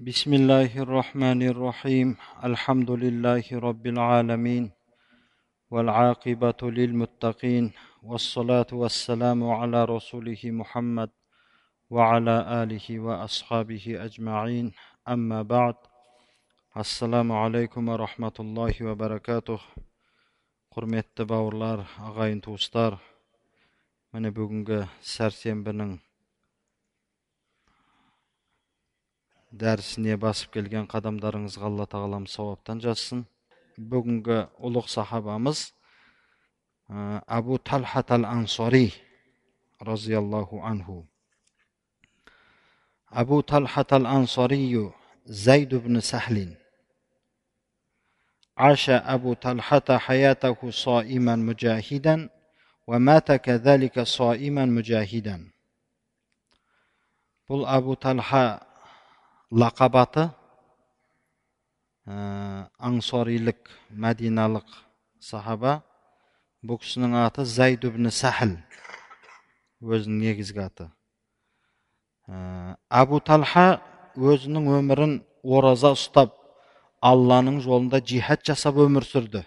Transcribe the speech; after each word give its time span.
بسم 0.00 0.34
الله 0.34 0.78
الرحمن 0.78 1.42
الرحيم. 1.42 2.16
الحمد 2.44 2.90
لله 2.90 3.42
رب 3.52 3.86
العالمين 3.86 4.70
والعاقبة 5.70 6.60
للمتقين 6.62 7.72
والصلاة 8.02 8.66
والسلام 8.72 9.50
على 9.50 9.84
رسوله 9.84 10.38
محمد 10.44 11.10
وعلى 11.90 12.36
آله 12.62 12.86
وأصحابه 13.00 14.04
أجمعين. 14.04 14.72
أما 15.08 15.42
بعد 15.42 15.74
السلام 16.76 17.32
عليكم 17.32 17.88
ورحمة 17.88 18.36
الله 18.40 18.74
وبركاته. 18.82 19.60
قرمت 20.70 21.22
باورلار 21.22 21.86
أغاين 22.00 22.40
توستار 22.40 22.98
من 24.14 24.30
بوغنغ 24.30 24.86
سرسين 25.00 25.62
بنن 25.64 25.98
дәрісіне 29.51 30.17
басып 30.17 30.51
келген 30.57 30.89
қадамдарыңызға 30.89 31.69
алла 31.69 31.87
тағалам 31.95 32.27
сауаптан 32.27 32.81
жазсын 32.83 33.23
бүгінгі 33.77 34.43
ұлық 34.59 34.89
сахабамыз 34.89 35.71
абу 36.89 37.57
талхат 37.57 38.11
ал 38.11 38.25
ансари 38.25 38.93
разиаллаху 39.79 40.61
анху 40.63 41.03
أبو 43.13 43.41
طلحة 43.41 43.85
الأنصاري 43.93 44.91
زيد 45.25 45.75
بن 45.75 45.99
سهل 45.99 46.55
عاش 48.57 48.89
أبو 48.89 49.33
طلحة 49.33 49.97
حياته 49.97 50.71
صائما 50.71 51.35
مجاهدا 51.35 52.29
ومات 52.87 53.31
كذلك 53.31 53.99
صائما 53.99 54.65
مجاهدا 54.65 55.53
бұл 57.43 57.67
абу 59.50 59.56
талха 59.56 59.60
лақабаты 59.60 60.30
аңсорилік 62.78 63.70
мәдиналық 63.90 64.66
сахаба 65.20 65.82
бұл 66.62 66.78
кісінің 66.78 67.14
аты 67.24 67.44
зайд 67.44 67.84
ибн 67.84 68.10
өзінің 69.80 70.20
негізгі 70.20 70.60
аты. 70.60 70.90
Абу 72.88 73.20
талха 73.20 73.80
өзінің 74.16 74.68
өмірін 74.80 75.24
ораза 75.42 75.92
ұстап 75.92 76.34
алланың 77.00 77.60
жолында 77.60 78.00
жихад 78.04 78.44
жасап 78.44 78.76
өмір 78.76 79.04
сүрді. 79.04 79.44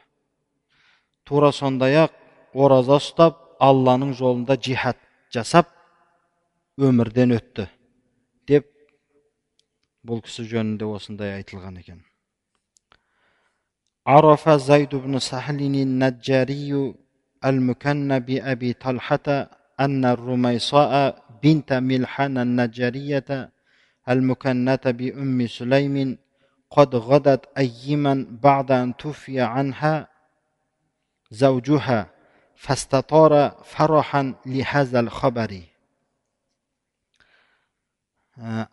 Тура 1.25 1.52
сондай 1.52 1.95
ақ 2.08 2.12
ораза 2.53 2.97
ұстап 2.97 3.38
алланың 3.59 4.14
жолында 4.14 4.58
жихад 4.58 4.97
жасап 5.30 5.70
өмірден 6.78 7.38
өтті 7.38 7.70
деп 8.47 8.81
бұл 10.06 10.20
кісі 10.27 10.47
жөнінде 10.53 10.86
осындай 10.98 11.39
айтылған 11.41 11.81
екен 11.84 12.05
عرف 14.06 14.48
زيد 14.48 14.95
بن 14.95 15.19
سهل 15.19 15.61
النجاري 15.61 16.95
المكنى 17.45 18.20
بأبي 18.20 18.72
طلحة 18.72 19.50
أن 19.81 20.05
الرميصاء 20.05 21.22
بنت 21.42 21.72
ملحان 21.72 22.39
النجارية 22.39 23.50
المكنة 24.09 24.84
بأم 24.84 25.47
سليم 25.47 26.19
قد 26.70 26.97
غدت 26.97 27.59
أيما 27.59 28.27
بعد 28.31 28.72
أن 28.72 28.97
توفي 28.97 29.41
عنها 29.41 30.09
زوجها 31.31 32.11
فاستطار 32.56 33.50
فرحا 33.64 34.34
لهذا 34.47 35.00
الخبر 35.00 35.61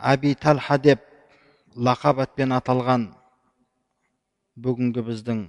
أبي 0.01 0.33
طلحة 0.33 0.75
деп 0.75 1.06
лақап 1.78 2.22
атпен 2.24 2.54
аталған 2.56 3.04
бүгінгі 4.58 5.04
біздің 5.06 5.44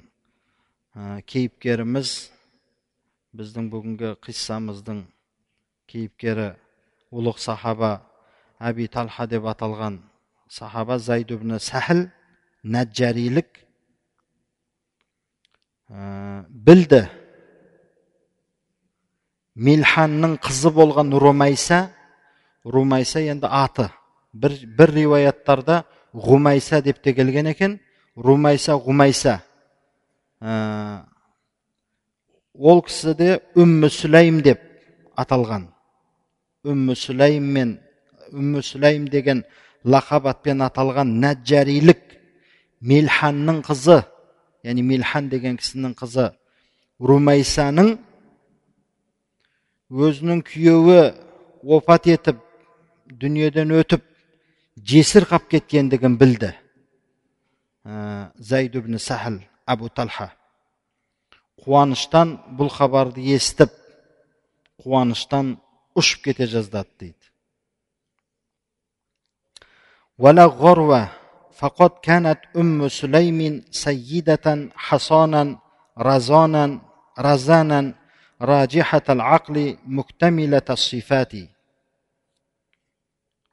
кейіпкеріміз 1.29 2.11
біздің 3.39 3.69
бүгінгі 3.73 4.13
қиссамыздың 4.25 5.01
кейіпкері 5.89 6.51
ұлық 7.09 7.41
сахаба 7.41 7.95
әби 8.61 8.85
талха 8.93 9.25
деп 9.29 9.47
аталған 9.49 10.01
сахаба 10.49 10.99
зайд 11.01 11.33
ибн 11.33 11.57
сәхіл 11.57 12.05
нәджарилік 12.63 13.65
білді. 15.89 17.07
Милханның 19.59 20.37
қызы 20.39 20.71
болған 20.71 21.11
румайса 21.19 21.89
румайса 22.63 23.19
енді 23.19 23.49
аты. 23.49 23.89
Бір, 24.33 24.53
бір 24.77 24.93
риуаяттарда 24.93 25.83
ғумайса 26.13 26.81
деп 26.81 27.01
те 27.03 27.13
келген 27.13 27.47
екен 27.47 27.79
румайса 28.15 28.73
ғумайса 28.73 29.39
ол 32.53 32.81
кісі 32.83 33.13
де 33.15 33.39
үммі 33.55 33.89
сүлейм 33.91 34.41
деп 34.43 34.61
аталған 35.15 35.69
үммі 36.65 36.95
сүлейм 36.95 37.53
мен 37.53 37.77
үммі 38.33 38.63
сүлейм 38.63 39.07
деген 39.11 39.43
лақап 39.85 40.27
атпен 40.33 40.65
аталған 40.65 41.13
нәджарилік 41.23 42.01
милханның 42.81 43.61
қызы 43.67 44.01
яғни 44.63 44.83
милхан 44.83 45.29
деген 45.31 45.57
кісінің 45.59 45.95
қызы 45.99 46.29
румайсаның 46.99 47.95
өзінің 49.89 50.43
күйеуі 50.49 51.01
опат 51.63 52.07
етіп 52.11 52.41
дүниеден 53.21 53.71
өтіп 53.79 54.03
жесір 54.78 55.26
қап 55.30 55.48
кеткендігін 55.50 56.16
білді 56.20 56.52
ә, 57.84 58.30
зайд 58.38 58.76
ибн 58.76 58.98
сахл 58.98 59.40
абу 59.66 59.88
талха 59.88 60.32
қуаныштан 61.64 62.38
бұл 62.58 62.72
хабарды 62.72 63.24
естіп 63.34 63.72
қуаныштан 64.84 65.56
ұшып 65.96 66.30
кете 66.30 66.46
жаздады 66.50 66.90
дейді 67.00 67.24
ولا 70.18 70.46
غروة 70.46 71.08
فقد 71.52 71.90
كانت 72.02 72.38
أم 72.56 72.88
سليم 72.88 73.64
سيدة 73.70 74.70
حصانا 74.76 75.58
رزانا 75.98 76.80
رزانا 77.18 77.94
راجحة 78.42 79.02
العقل 79.08 79.76
مكتملة 79.86 80.62
الصفات 80.70 81.32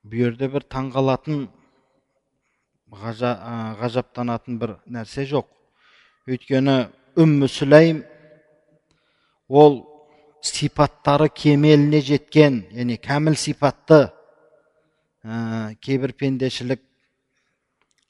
бұл 0.06 0.22
жерде 0.22 0.46
бір 0.46 0.62
таңғалатын 0.70 1.46
ғажаптанатын 3.80 4.58
бір 4.60 4.76
нәрсе 4.86 5.24
жоқ. 5.26 5.48
Өйткені 6.30 6.76
үммі 7.18 7.48
сүлейм 7.50 8.04
ол 9.48 9.80
сипаттары 10.46 11.26
кемеліне 11.34 12.00
жеткен 12.06 12.62
яғни 12.70 13.00
кәміл 13.02 13.34
сипатты 13.34 14.06
ә, 15.26 15.74
кейбір 15.82 16.14
пендешілік 16.14 16.82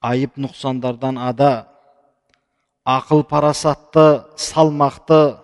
айып 0.05 0.37
нұқсандардан 0.37 1.17
ада 1.17 1.53
ақыл 2.85 3.25
парасатты 3.25 4.27
салмақты 4.37 5.39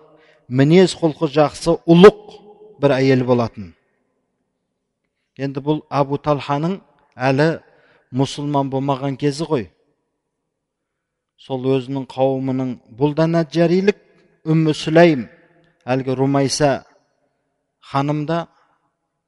мінез 0.49 0.93
құлқы 1.01 1.33
жақсы 1.33 1.79
ұлық 1.89 2.37
бір 2.77 2.99
әйел 2.99 3.25
болатын. 3.25 3.73
Енді 5.37 5.63
бұл 5.65 5.81
абу 5.89 6.19
талханың 6.21 6.77
әлі 7.15 7.47
мұсылман 8.13 8.69
болмаған 8.69 9.17
кезі 9.17 9.47
ғой 9.49 9.67
сол 11.41 11.65
өзінің 11.75 12.05
қауымының 12.11 12.75
бұл 12.97 13.15
да 13.17 13.25
нәджарилік 13.27 13.97
үммі 14.45 14.75
сүлейм 14.77 15.25
әлгі 15.89 16.15
румайса 16.19 16.83
ханым 17.81 18.25
да 18.29 18.45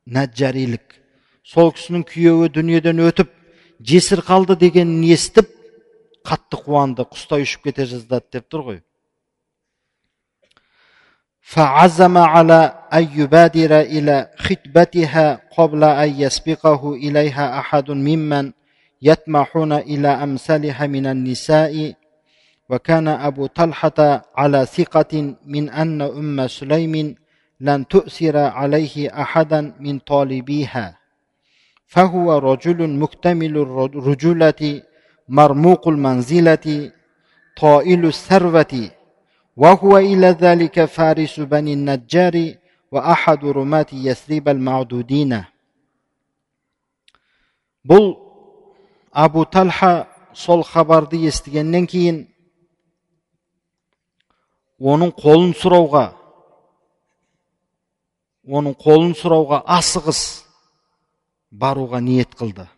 нәджарилік 0.06 1.00
сол 1.44 1.74
кісінің 1.76 2.06
күйеуі 2.12 2.52
дүниеден 2.54 3.02
өтіп 3.10 3.34
жесір 3.82 4.22
қалды 4.26 4.56
дегенін 4.62 5.04
естіп 5.10 5.50
қатты 6.26 6.62
қуанды 6.62 7.06
құстай 7.10 7.46
ұшып 7.46 7.68
кете 7.70 7.90
жаздады 7.90 8.38
деп 8.38 8.48
тұр 8.50 8.68
ғой 8.70 8.80
فعزم 11.48 12.18
على 12.18 12.74
أن 12.94 13.08
يبادر 13.16 13.80
إلى 13.80 14.30
خطبتها 14.38 15.42
قبل 15.58 15.84
أن 15.84 16.10
يسبقه 16.22 16.94
إليها 16.94 17.60
أحد 17.60 17.92
ممن 17.92 18.52
يطمحون 19.02 19.74
إلى 19.74 20.08
أمثالها 20.08 20.88
من 20.88 21.06
النساء. 21.06 21.94
وكان 22.70 23.08
أبو 23.08 23.46
طلحة 23.46 24.22
على 24.36 24.66
ثقة 24.66 25.36
من 25.46 25.70
أن 25.70 26.02
أم 26.02 26.48
سليم 26.48 27.16
لن 27.60 27.88
تؤثر 27.88 28.38
عليه 28.38 29.22
أحدا 29.22 29.74
من 29.80 30.00
طالبيها. 30.00 30.98
فهو 31.88 32.38
رجل 32.38 32.90
مكتمل 32.90 33.58
الرجولة 33.58 34.82
مرموق 35.30 35.88
المنزلة 35.88 36.92
طائل 37.58 38.06
الثروة. 38.06 38.90
وهو 39.57 39.99
إلى 39.99 40.27
ذلك 40.27 40.85
فارس 40.85 41.41
بني 41.41 41.73
النجار 41.73 42.55
وأحد 42.93 43.45
رماة 43.45 43.87
يثرب 43.93 44.49
المعدودين 44.49 45.45
бұл 47.85 48.13
абу 49.11 49.47
талха 49.49 50.09
сол 50.37 50.63
хабарды 50.63 51.17
естігеннен 51.17 51.87
кейін 51.89 52.19
оның 54.81 55.15
қолын 55.17 55.55
сұрауға 55.57 56.03
оның 58.45 58.77
қолын 58.85 59.15
сұрауға 59.17 59.63
асығыс 59.79 60.21
баруға 61.51 62.03
ниет 62.05 62.37
қылды 62.37 62.69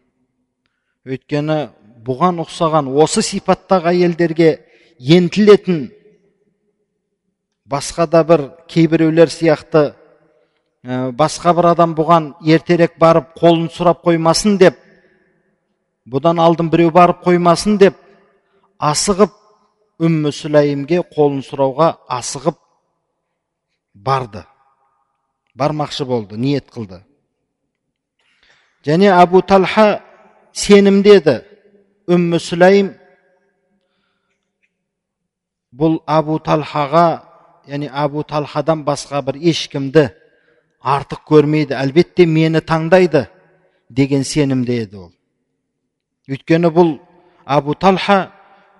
өйткені 1.06 1.58
бұған 2.06 2.38
ұқсаған 2.46 2.90
осы 3.02 3.26
сипаттағы 3.26 3.90
әйелдерге 3.96 4.52
ентілетін 4.98 5.88
басқа 7.67 8.07
да 8.07 8.23
бір 8.23 8.49
кейбіреулер 8.67 9.31
сияқты 9.31 9.91
басқа 11.19 11.53
бір 11.57 11.71
адам 11.73 11.95
бұған 11.97 12.33
ертерек 12.47 12.97
барып 12.99 13.33
қолын 13.39 13.67
сұрап 13.73 14.03
қоймасын 14.05 14.57
деп 14.57 14.77
бұдан 16.07 16.39
алдын 16.39 16.69
біреу 16.71 16.91
барып 16.95 17.23
қоймасын 17.25 17.77
деп 17.81 17.97
асығып 18.79 19.33
үммі 19.99 20.31
сүләйімге 20.31 21.01
қолын 21.13 21.41
сұрауға 21.43 21.95
асығып 22.07 22.59
барды. 23.93 24.43
Бармақшы 25.57 26.05
болды 26.05 26.37
ниет 26.37 26.69
қылды. 26.69 27.01
Және 28.85 29.09
абу 29.11 29.41
талха 29.41 30.03
сенімді 30.53 31.17
еді 31.17 31.35
үммі 32.07 32.39
сүләйім 32.39 32.93
бұл 35.73 35.97
абу 36.05 36.37
талхаға 36.39 37.26
яғни 37.67 37.89
абу 37.91 38.23
талхадан 38.23 38.83
басқа 38.87 39.21
бір 39.27 39.37
ешкімді 39.51 40.07
артық 40.81 41.23
көрмейді 41.27 41.75
әлбетте 41.75 42.25
мені 42.25 42.61
таңдайды 42.63 43.27
деген 43.89 44.23
сенімде 44.23 44.81
еді 44.83 44.97
ол 45.07 45.11
өйткені 46.31 46.71
бұл 46.71 46.97
абу 47.45 47.75
талха 47.75 48.31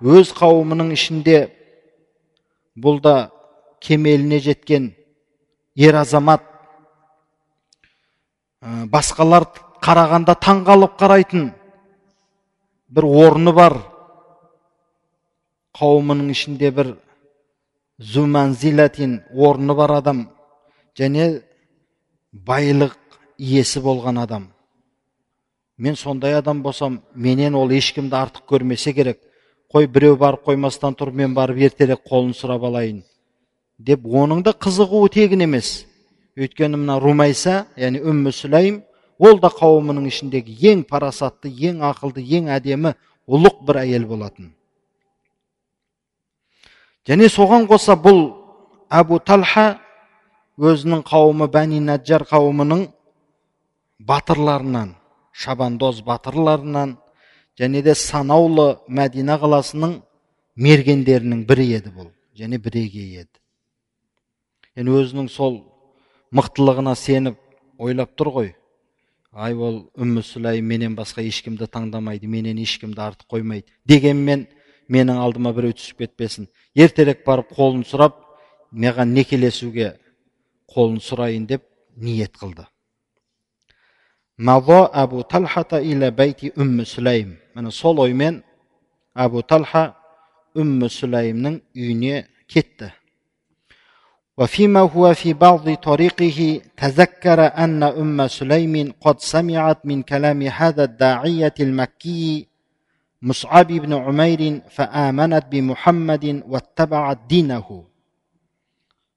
өз 0.01 0.31
қауымының 0.37 0.93
ішінде 0.95 1.39
бұл 2.77 3.01
да 3.01 3.29
кемеліне 3.83 4.39
жеткен 4.39 4.91
ер 5.75 5.95
азамат 5.99 6.43
басқалар 8.61 9.47
қарағанда 9.83 10.35
таңғалып 10.43 10.95
қарайтын 10.99 11.51
бір 12.89 13.05
орны 13.25 13.53
бар 13.53 13.77
қауымының 15.77 16.31
ішінде 16.33 16.71
бір 16.71 16.95
зуманзилатин 17.99 19.21
орны 19.33 19.73
бар 19.73 19.91
адам 19.97 20.27
және 20.99 21.41
байлық 22.33 22.93
иесі 23.37 23.81
болған 23.81 24.21
адам 24.21 24.47
мен 25.77 25.95
сондай 25.95 26.35
адам 26.37 26.61
болсам 26.61 27.01
менен 27.15 27.55
ол 27.55 27.71
ешкімді 27.71 28.15
артық 28.15 28.45
көрмесе 28.49 28.93
керек 28.93 29.19
қой 29.73 29.87
біреу 29.87 30.17
барып 30.17 30.45
қоймастан 30.45 30.93
тұр 30.97 31.11
мен 31.11 31.33
барып 31.33 31.57
ертерек 31.57 32.03
қолын 32.05 32.35
сұрап 32.37 32.67
алайын 32.69 33.01
деп 33.79 34.05
оның 34.05 34.43
да 34.45 34.53
қызығуы 34.53 35.09
тегін 35.13 35.47
емес 35.47 35.85
өйткені 36.37 36.77
мына 36.77 36.99
румайса 37.01 37.65
яғни 37.77 38.03
үммі 38.05 38.33
сүлайым 38.33 38.83
ол 39.17 39.41
да 39.41 39.49
қауымының 39.49 40.05
ішіндегі 40.11 40.57
ең 40.71 40.85
парасатты 40.85 41.49
ең 41.49 41.81
ақылды 41.89 42.21
ең 42.21 42.53
әдемі 42.53 42.93
ұлық 43.27 43.65
бір 43.65 43.81
әйел 43.87 44.05
болатын 44.05 44.53
және 47.07 47.29
соған 47.31 47.67
қоса 47.71 47.95
бұл 47.95 48.21
әбу 48.91 49.19
талха 49.19 49.79
өзінің 50.59 51.03
қауымы 51.07 51.47
бәни 51.53 51.79
наджар 51.79 52.25
қауымының 52.27 52.87
батырларынан 53.99 54.95
шабандоз 55.31 56.01
батырларынан 56.03 56.97
және 57.59 57.81
де 57.83 57.95
санаулы 57.95 58.77
мәдина 58.89 59.37
қаласының 59.41 60.01
мергендерінің 60.55 61.45
бірі 61.49 61.65
еді 61.79 61.93
бұл 61.95 62.11
және 62.37 62.59
бірегейі 62.61 63.23
еді. 63.23 63.33
Енді 64.77 64.93
өзінің 64.99 65.29
сол 65.33 65.61
мықтылығына 66.33 66.93
сеніп 66.97 67.37
ойлап 67.77 68.13
тұр 68.17 68.31
ғой. 68.33 68.51
Ай 69.33 69.53
ол 69.53 69.87
сүләйім 69.95 70.65
менен 70.65 70.95
басқа 70.97 71.21
ешкімді 71.25 71.69
таңдамайды 71.69 72.27
менен 72.27 72.57
ешкімді 72.61 73.01
артық 73.01 73.37
қоймайды. 73.37 73.69
Дегенмен 73.85 74.47
менің 74.88 75.18
алдыма 75.24 75.52
біреу 75.56 75.76
түсіп 75.78 76.04
кетпесін 76.04 76.48
ертерек 76.74 77.24
барып 77.26 77.52
қолын 77.56 77.84
сұрап 77.88 78.18
маған 78.72 79.14
некелесуге 79.16 79.94
қолын 80.74 81.00
сұрайын 81.04 81.46
деп 81.46 81.66
ниет 81.96 82.36
қылды 82.40 82.66
мазо 84.36 84.86
абу 84.92 85.22
талхата 85.22 85.82
иля 85.82 86.10
бәйти 86.10 86.52
үммі 86.56 86.88
сүләйім 86.88 87.36
міне 87.54 87.70
сол 87.70 88.00
оймен 88.06 88.42
абу 89.14 89.42
талха 89.42 89.84
үммі 90.56 90.88
сүләйімнің 90.88 91.60
үйіне 91.76 92.26
кетті 92.48 92.92
وفيما 94.36 94.80
هو 94.80 95.14
في 95.14 95.32
بعض 95.32 95.74
طريقه 95.74 96.60
تذكر 96.76 97.40
أن 97.46 97.82
أم 97.82 98.28
سليم 98.28 98.92
قد 99.00 99.20
سمعت 99.20 99.86
من 99.86 100.02
كلام 100.02 100.42
هذا 100.42 100.84
الداعية 100.84 101.54
المكي 101.60 102.48
مصعب 103.22 103.66
بن 103.66 103.92
عمير 103.92 104.60
فآمنت 104.70 105.44
بمحمد 105.52 106.24
واتبعت 106.48 107.18
دينه 107.28 107.84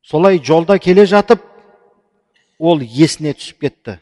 солай 0.06 0.38
жолда 0.38 0.78
келе 0.78 1.06
жатып 1.10 1.42
ол 2.60 2.84
есіне 2.86 3.34
түсіп 3.34 3.64
кетті 3.64 3.96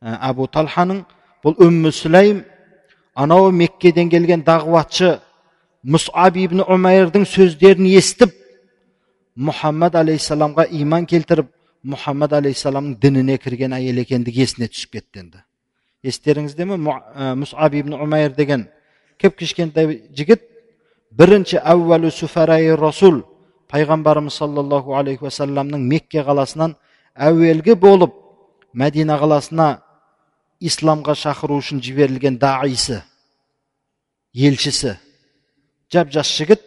әбу 0.00 0.46
талханың 0.46 1.00
бұл 1.42 1.56
үммі 1.66 1.90
сүләйім 1.90 2.44
анау 3.18 3.50
меккеден 3.50 4.10
келген 4.12 4.44
дағуатшы 4.46 5.16
мұсаб 5.82 6.38
ибн 6.44 6.62
умайрдың 6.62 7.26
сөздерін 7.26 7.88
естіп 7.90 8.30
мұхаммад 9.34 9.98
алейхисаламға 9.98 10.68
иман 10.78 11.08
келтіріп 11.10 11.50
мұхаммад 11.90 12.36
алейхисаламның 12.38 12.94
дініне 13.02 13.40
кірген 13.42 13.74
әйел 13.74 13.98
екендігі 14.04 14.46
есіне 14.46 14.70
түсіп 14.70 14.94
кетті 15.00 15.24
енді 15.24 15.42
естеріңізде 16.06 16.68
ме 16.70 16.78
мұсаб 17.42 17.74
ибн 17.82 17.98
умайр 17.98 18.30
деген 18.38 18.68
кіп 19.21 19.37
кішкентай 19.41 20.01
жігіт 20.15 20.43
бірінші 21.17 21.59
әуәлі 21.63 22.11
суфарай 22.13 22.69
расул 22.75 23.23
пайғамбарымыз 23.71 24.37
саллаллаху 24.39 24.95
алейхи 24.99 25.27
уассаламның 25.27 25.83
мекке 25.89 26.23
қаласынан 26.27 26.75
әуелгі 27.15 27.75
болып 27.75 28.15
мәдина 28.73 29.17
қаласына 29.21 29.67
исламға 30.61 31.17
шақыру 31.17 31.59
үшін 31.61 31.81
жіберілген 31.83 32.37
даисы 32.41 33.01
елшісі 34.33 34.97
жап 35.93 36.11
жас 36.13 36.31
жігіт 36.37 36.63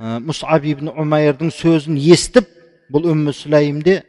мұсаб 0.00 0.66
ибн 0.68 0.90
умайрдың 0.92 1.52
сөзін 1.54 1.96
естіп 1.96 2.48
бұл 2.92 3.08
үммі 3.12 3.32
сүләйімде 3.36 4.02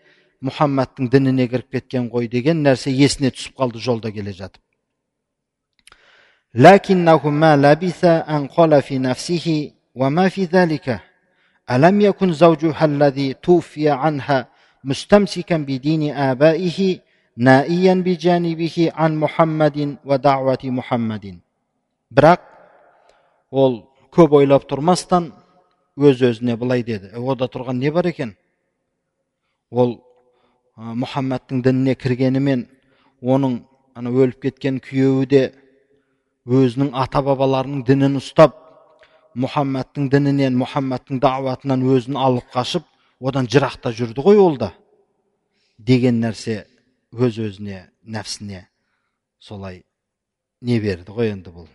мұхаммадтың 0.46 1.10
дініне 1.14 1.48
кіріп 1.52 1.78
кеткен 1.78 2.10
ғой 2.12 2.28
деген 2.32 2.64
нәрсе 2.66 2.92
есіне 2.92 3.32
түсіп 3.36 3.56
қалды 3.62 3.82
жолда 3.82 4.12
келе 4.12 4.34
жатып 4.34 4.62
لكنه 6.55 7.29
ما 7.31 7.57
لبث 7.57 8.05
أن 8.05 8.47
قال 8.47 8.83
في 8.83 8.99
نفسه 8.99 9.71
وما 9.95 10.29
في 10.29 10.45
ذلك 10.45 11.01
ألم 11.71 12.01
يكن 12.01 12.33
زوجها 12.33 12.85
الذي 12.85 13.35
توفي 13.35 13.91
عنها 13.91 14.49
مستمسكا 14.85 15.57
بدين 15.57 16.15
آبائه 16.15 16.99
نائيا 17.37 17.95
بجانبه 17.95 18.93
عن 18.95 19.17
محمد 19.17 19.97
ودعوة 20.05 20.59
محمد 20.65 21.39
бірақ 22.11 22.43
ол 23.55 23.87
көп 24.11 24.33
ойлап 24.35 24.67
тұрмастан 24.67 25.31
өз 25.95 26.23
өзіне 26.27 26.57
былай 26.59 26.83
деді 26.83 27.13
ода 27.15 27.47
тұрған 27.47 27.79
не 27.79 27.93
бар 27.95 28.09
екен 28.11 28.35
ол 29.71 30.01
мұхаммадтың 30.77 31.63
дініне 31.63 31.95
кіргенімен 31.95 32.67
оның 33.23 33.61
ана 33.95 34.11
өліп 34.11 34.43
кеткен 34.43 34.81
күйеуі 34.83 35.29
де 35.31 35.43
өзінің 36.46 36.92
ата 36.94 37.22
бабаларының 37.26 37.82
дінін 37.88 38.20
ұстап 38.20 38.54
мұхаммадтың 39.36 40.10
дінінен 40.14 40.56
мұхаммадтың 40.60 41.20
дауатынан 41.24 41.84
өзін 41.90 42.20
алып 42.22 42.48
қашып 42.54 42.86
одан 43.20 43.50
жырақта 43.50 43.92
жүрді 43.96 44.22
ғой 44.22 44.40
ол 44.40 44.58
да. 44.62 44.72
Деген 45.78 46.22
нәрсе 46.22 46.64
өз 47.12 47.40
өзіне 47.42 47.88
нәпсіне 48.06 48.68
солай 49.40 49.84
не 50.62 50.80
берді 50.80 51.12
ғой 51.18 51.34
енді 51.34 51.52
бұл. 51.56 51.68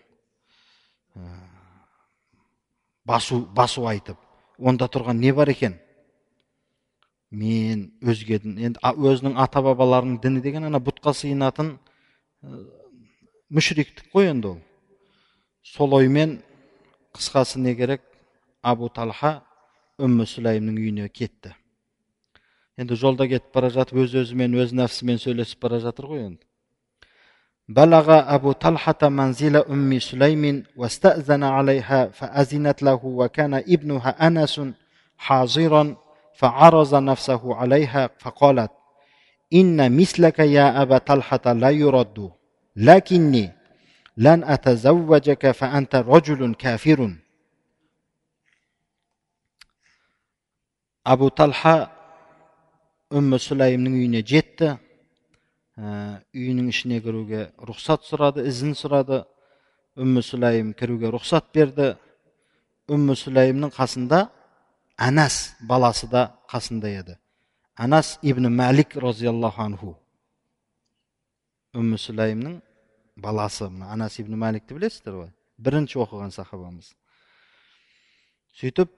Басу 3.04 3.42
басу 3.54 3.86
айтып. 3.90 4.16
Онда 4.58 4.86
тұрған 4.86 5.18
не 5.18 5.32
бар 5.32 5.50
екен? 5.50 5.78
Мен 7.30 7.88
өзге 8.02 8.40
енді 8.44 8.78
өзінің 8.80 9.36
ата 9.40 9.62
бабаларының 9.62 10.20
діні 10.22 10.42
деген 10.44 10.66
ана 10.70 10.78
бұтқа 10.78 11.14
сыйынатын 11.16 11.76
мүшриктік 13.49 14.09
қой 14.13 14.31
енді 14.31 14.53
ол 14.53 14.59
сол 15.63 15.93
оймен 15.99 16.39
қысқасы 17.15 17.59
не 17.59 17.75
керек 17.75 18.01
абу 18.61 18.89
талха 18.89 19.43
үммі 19.99 20.27
сүләйімнің 20.29 20.81
үйіне 20.81 21.09
кетті 21.09 21.55
енді 22.77 22.97
жолда 22.99 23.29
кетіп 23.31 23.53
бара 23.53 23.69
жатып 23.71 24.03
өз 24.05 24.17
өзімен 24.25 24.57
өз 24.59 24.75
нәпсімен 24.75 25.21
сөйлесіп 25.21 25.61
бара 25.63 25.79
жатыр 25.83 26.09
ғой 26.11 26.25
енді 26.25 26.43
بلغ 27.69 28.35
أبو 28.35 28.51
طلحة 28.51 29.01
منزل 29.09 29.55
أم 29.55 29.99
سليم 29.99 30.63
واستأذن 30.77 31.43
عليها 31.43 32.07
فأذنت 32.07 32.83
له 32.83 33.01
وكان 33.05 33.53
ابنها 33.53 34.27
أنس 34.27 34.61
حاضرا 35.17 35.95
فعرض 36.35 36.95
نفسه 36.95 37.55
عليها 37.55 38.09
فقالت 38.19 38.71
إن 39.53 39.97
مثلك 39.97 40.39
يا 40.39 40.81
أبا 40.81 40.97
طلحة 40.97 41.53
لا 41.53 41.69
يرد 41.69 42.31
lakinni 42.76 43.50
lan 44.16 44.42
atazavvajaka 44.42 45.52
fa 45.52 45.72
anta 45.78 46.02
rajulun 46.02 46.54
kafirun 46.54 47.18
abu 51.04 51.30
talha 51.30 51.90
үмі 53.10 53.38
сүләйімнің 53.42 53.94
үйіне 53.98 54.22
жетті 54.22 54.76
үйінің 55.80 56.68
ішіне 56.70 57.00
кіруге 57.02 57.48
рұқсат 57.58 58.04
сұрады 58.06 58.44
ізін 58.46 58.76
сұрады 58.78 59.24
үмі 59.98 60.22
сүләйім 60.22 60.74
кіруге 60.78 61.10
рұқсат 61.14 61.50
берді 61.54 61.94
үмі 62.90 63.16
сүләйімнің 63.18 63.72
қасында 63.74 64.28
әнәс 65.00 65.56
баласы 65.66 66.06
да 66.12 66.28
қасында 66.52 66.92
еді 67.00 67.16
әнәс 67.80 68.18
ибн 68.22 68.50
мәлик 68.52 68.94
разиаллаху 69.00 69.64
анху 69.64 69.96
үммі 71.76 71.98
сүлайымның 72.02 72.56
баласы 73.22 73.68
мына 73.70 73.92
анас 73.94 74.18
ибн 74.18 74.34
мәликті 74.42 74.74
білесіздер 74.74 75.16
ғой 75.20 75.28
бірінші 75.62 76.00
оқыған 76.02 76.32
сахабамыз 76.34 76.88
сөйтіп 78.58 78.90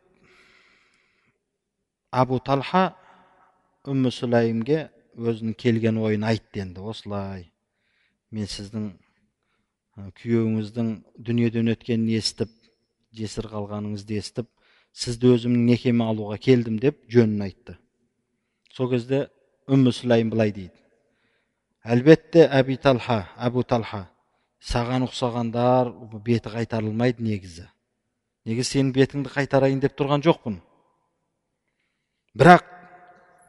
абу 2.22 2.38
талха 2.46 2.84
үммі 3.92 4.12
сүлайымге 4.16 4.80
өзінің 5.20 5.58
келген 5.60 6.00
ойын 6.00 6.24
айтты 6.32 6.64
енді 6.64 6.86
осылай 6.94 7.44
мен 8.32 8.48
сіздің 8.48 8.88
күйеуіңіздің 10.22 10.92
дүниеден 11.28 11.68
өткенін 11.74 12.08
естіп 12.16 12.52
жесір 13.12 13.50
қалғаныңызды 13.52 14.16
естіп 14.16 14.48
сізді 14.96 15.34
өзімнің 15.36 15.66
некеме 15.74 16.08
алуға 16.08 16.40
келдім 16.40 16.78
деп 16.80 17.04
жөнін 17.12 17.44
айтты 17.48 17.76
сол 18.72 18.88
кезде 18.94 19.26
үммі 19.68 19.92
сүлайым 19.92 20.32
былай 20.32 20.54
дейді 20.56 20.81
әлбетте 21.83 22.47
әби 22.59 22.77
талха 22.81 23.23
әбу 23.37 23.63
талха 23.63 24.05
саған 24.63 25.07
ұқсағандар 25.07 25.91
беті 26.25 26.53
қайтарылмайды 26.55 27.23
негізі 27.23 27.67
неге 28.47 28.65
сенің 28.67 28.93
бетіңді 28.95 29.33
қайтарайын 29.33 29.81
деп 29.83 29.97
тұрған 29.99 30.25
жоқпын 30.25 30.59
бірақ 32.37 32.67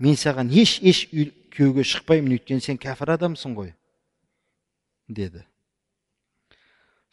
мен 0.00 0.18
саған 0.18 0.52
еш 0.54 0.78
еш 0.83 1.04
күйеуге 1.12 1.85
шықпаймын 1.92 2.38
өйткені 2.38 2.64
сен 2.64 2.80
кәпір 2.80 3.16
адамсың 3.18 3.57
ғой 3.59 3.73
деді 5.09 5.45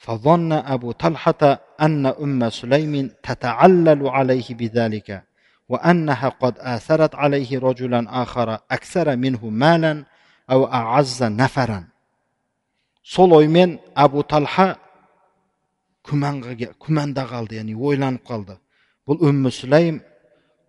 فظن 0.06 0.52
أبو 0.52 0.92
طلحة 0.92 1.60
أن 1.82 2.06
أم 2.06 2.50
سليم 2.50 3.12
تتعلل 3.24 4.08
عليه 4.08 4.48
بذلك 4.50 5.24
وأنها 5.70 6.30
قد 6.30 6.60
آثرت 6.60 7.16
عليه 7.16 7.60
رجلا 7.60 8.22
آخر 8.22 8.60
أكثر 8.72 9.16
منه 9.16 9.50
مالا 9.50 10.06
ау 10.51 10.67
аазза 10.67 11.31
нафаран 11.31 11.91
сол 13.03 13.33
оймен 13.39 13.79
әбу 13.95 14.23
талха 14.27 14.75
күмәнға 16.07 16.73
күмәнда 16.81 17.27
қалды 17.31 17.59
яғни 17.61 17.75
ойланып 17.77 18.25
қалды. 18.27 18.57
Бұл 19.07 19.21
үммі 19.29 19.53
сүләйм 19.55 20.01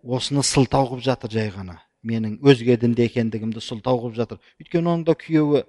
осыны 0.02 0.42
сылтау 0.42 0.88
қылып 0.90 1.04
жатыр 1.06 1.30
жай 1.32 1.50
ғана. 1.54 1.78
Менің 2.02 2.40
өзге 2.42 2.76
дінде 2.76 3.06
екендігімді 3.06 3.62
сылтау 3.62 4.00
қылып 4.02 4.16
жатыр. 4.18 4.40
Өйткені 4.60 4.90
оның 4.92 5.06
да 5.06 5.14
күйеуі 5.18 5.64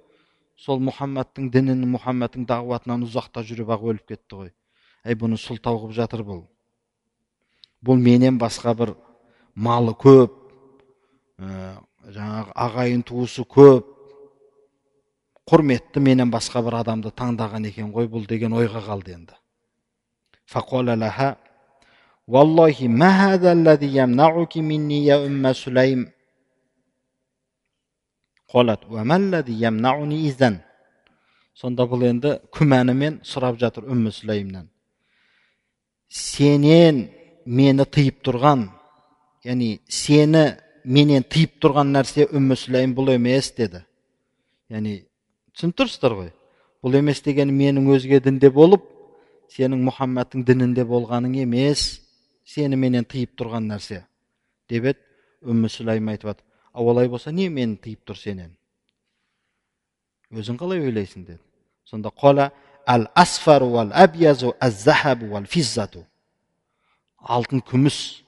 сол 0.58 0.82
мұхаммадтың 0.82 1.50
дінін 1.54 1.86
мұхаммадтың 1.94 2.46
дағуатынан 2.50 3.06
ұзақта 3.06 3.44
жүріп 3.46 3.72
ақ 3.74 3.88
өліп 3.92 4.12
кетті 4.14 4.40
ғой. 4.40 4.52
Әй 5.04 5.18
бұны 5.18 5.38
сылтау 5.38 5.80
қылып 5.84 5.96
жатыр 5.96 6.24
бұл. 6.26 6.44
Бұл 7.84 8.00
менен 8.00 8.38
басқа 8.38 8.74
бір 8.74 8.94
малы 9.54 9.94
көп 9.94 10.34
ә, 11.38 11.78
жаңағы 12.10 12.54
ағайын 12.66 13.02
туысы 13.06 13.44
көп 13.44 13.93
құрметті 15.50 16.00
менен 16.00 16.30
басқа 16.32 16.62
бір 16.64 16.78
адамды 16.80 17.12
таңдаған 17.12 17.68
екен 17.68 17.90
ғой 17.92 18.08
бұл 18.12 18.24
деген 18.28 18.54
ойға 18.56 18.80
қалды 18.86 19.14
енді 19.18 19.36
сонда 31.58 31.86
бұл 31.90 32.06
енді 32.08 32.38
күмәнімен 32.54 33.20
сұрап 33.26 33.58
жатыр 33.60 33.86
үмі 33.92 34.12
сүлеймнан 34.14 34.68
сенен 36.08 37.08
мені 37.44 37.84
тыйып 37.84 38.22
тұрған 38.26 38.68
яғни 39.44 39.74
сені 39.88 40.44
менен 40.84 41.26
тыйып 41.28 41.58
тұрған 41.62 41.92
нәрсе 41.94 42.28
үмі 42.32 42.56
сүлейм 42.58 42.94
бұл 42.96 43.12
емес 43.14 43.52
деді 43.58 43.84
яғни 44.72 45.02
түсініп 45.54 45.78
тұрсыздар 45.80 46.16
ғой. 46.18 46.32
Бұл 46.84 46.98
емес 46.98 47.22
деген 47.24 47.52
менің 47.54 47.88
өзге 47.94 48.20
дінде 48.20 48.50
болып 48.52 48.84
сенің 49.54 49.84
мұхаммадтың 49.88 50.44
дінінде 50.46 50.84
болғаның 50.88 51.38
емес 51.42 52.00
сені 52.44 52.76
менен 52.76 53.04
тыйып 53.04 53.36
тұрған 53.38 53.70
нәрсе. 53.72 54.04
Деп 54.68 54.90
еді 54.92 55.68
сүлайым 55.70 56.10
айтып 56.12 56.30
жатыр 56.32 56.44
ал 56.74 56.88
олай 56.88 57.08
болса 57.08 57.30
не 57.32 57.48
мені 57.48 57.76
тыйып 57.76 58.02
тұр 58.04 58.18
сенен? 58.18 58.56
Өзің 60.32 60.58
қалай 60.58 60.80
ойлайсың? 60.82 61.24
деді. 61.24 61.40
Сонда 61.84 62.10
қола 62.10 62.50
әл 62.86 63.06
асфару 63.14 63.70
вал 63.70 65.46
физзату 65.46 66.04
алтын 67.24 67.60
күміс 67.60 68.24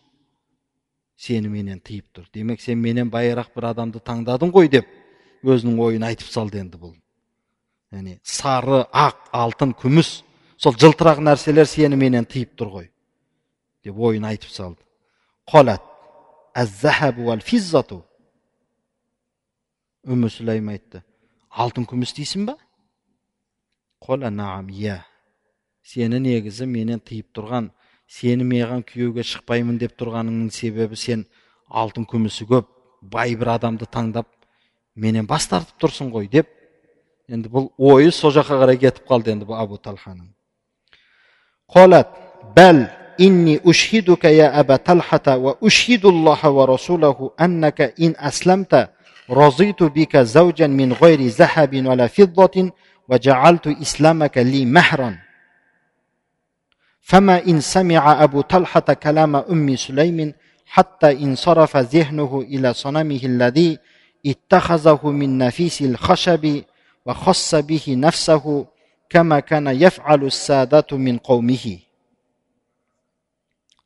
сені 1.16 1.48
менен 1.48 1.80
тыйып 1.80 2.06
тұр. 2.14 2.24
Демек 2.32 2.60
сен 2.60 2.78
менен 2.78 3.10
байырақ 3.10 3.52
бір 3.56 3.70
адамды 3.72 3.98
таңдадың 3.98 4.52
ғой 4.52 4.68
деп 4.68 4.86
өзінің 5.44 5.80
ойын 5.80 6.02
айтып 6.08 6.28
салды 6.28 6.60
енді 6.60 6.78
бұл. 6.80 6.94
Яғни 7.96 8.18
сары 8.22 8.84
ақ 8.92 9.30
алтын 9.32 9.74
күміс. 9.76 10.22
Сол 10.56 10.76
жылтырақ 10.80 11.20
нәрселер 11.20 11.68
сені 11.68 11.98
менен 12.00 12.24
тыйып 12.24 12.54
тұр 12.56 12.70
ғой 12.72 12.90
деп 13.84 13.98
ойын 13.98 14.24
айтып 14.24 14.50
салды. 14.50 14.80
Қолат 15.48 15.82
үмі 20.06 20.30
сүлейм 20.30 20.70
айтты. 20.70 21.02
Алтын 21.50 21.84
күміс 21.84 22.14
дейсің 22.16 22.46
ба? 22.46 22.56
Қола 24.00 24.30
наам 24.30 24.68
иә. 24.70 25.00
Сені 25.82 26.20
негізі 26.22 26.66
менен 26.66 27.00
тыйып 27.00 27.32
тұрған 27.34 27.70
сені 28.06 28.46
маған 28.46 28.84
күйеуге 28.86 29.24
шықпаймын 29.26 29.78
деп 29.82 29.96
тұрғаныңның 29.98 30.50
себебі 30.54 30.98
сен 30.98 31.24
алтын 31.66 32.06
күмісі 32.06 32.46
көп 32.46 32.68
бай 33.02 33.34
бір 33.38 33.56
адамды 33.56 33.86
таңдап 33.90 34.28
менен 34.94 35.26
бас 35.26 35.48
тартып 35.50 35.80
тұрсың 35.82 36.12
ғой 36.14 36.30
деп 36.30 36.50
енді 37.29 37.49
бұл 37.49 37.69
ойы 37.77 38.11
сол 38.11 38.33
жаққа 38.35 38.61
қарай 38.63 38.77
кетіп 38.81 39.07
қалды 39.09 39.31
енді 39.35 39.45
бұл 39.49 39.61
абу 39.61 39.77
талханың 39.77 40.29
қолат 41.71 42.09
бәл 42.55 42.87
إني 43.21 43.59
أشهدك 43.65 44.23
يا 44.25 44.59
أبا 44.59 44.75
طلحة 44.75 45.37
وأشهد 45.37 46.05
الله 46.05 46.49
ورسوله 46.49 47.31
أنك 47.41 47.81
إن 48.01 48.15
أسلمت 48.17 48.89
رضيت 49.29 49.83
بك 49.83 50.17
زوجا 50.17 50.67
من 50.67 50.93
غير 50.93 51.27
ذهب 51.27 51.85
ولا 51.85 52.07
فضة 52.07 52.71
وجعلت 53.09 53.67
إسلامك 53.67 54.37
لي 54.37 54.65
مهرا 54.65 55.17
فما 57.01 57.45
إن 57.47 57.59
سمع 57.59 58.23
أبو 58.23 58.41
طلحة 58.41 58.79
كلام 58.79 59.35
أم 59.35 59.75
سليم 59.75 60.33
حتى 60.65 61.11
انصرف 61.11 61.77
ذهنه 61.77 62.41
إلى 62.47 62.73
صنمه 62.73 63.19
الذي 63.23 63.79
اتخذه 64.25 64.99
من 65.03 65.37
نفيس 65.37 65.81
الخشب 65.81 66.63
وخص 67.05 67.55
به 67.55 67.85
نفسه 67.87 68.65
كما 69.09 69.39
كان 69.39 69.67
يفعل 69.67 70.23
السادة 70.23 70.97
من 70.97 71.17
قومه 71.17 71.79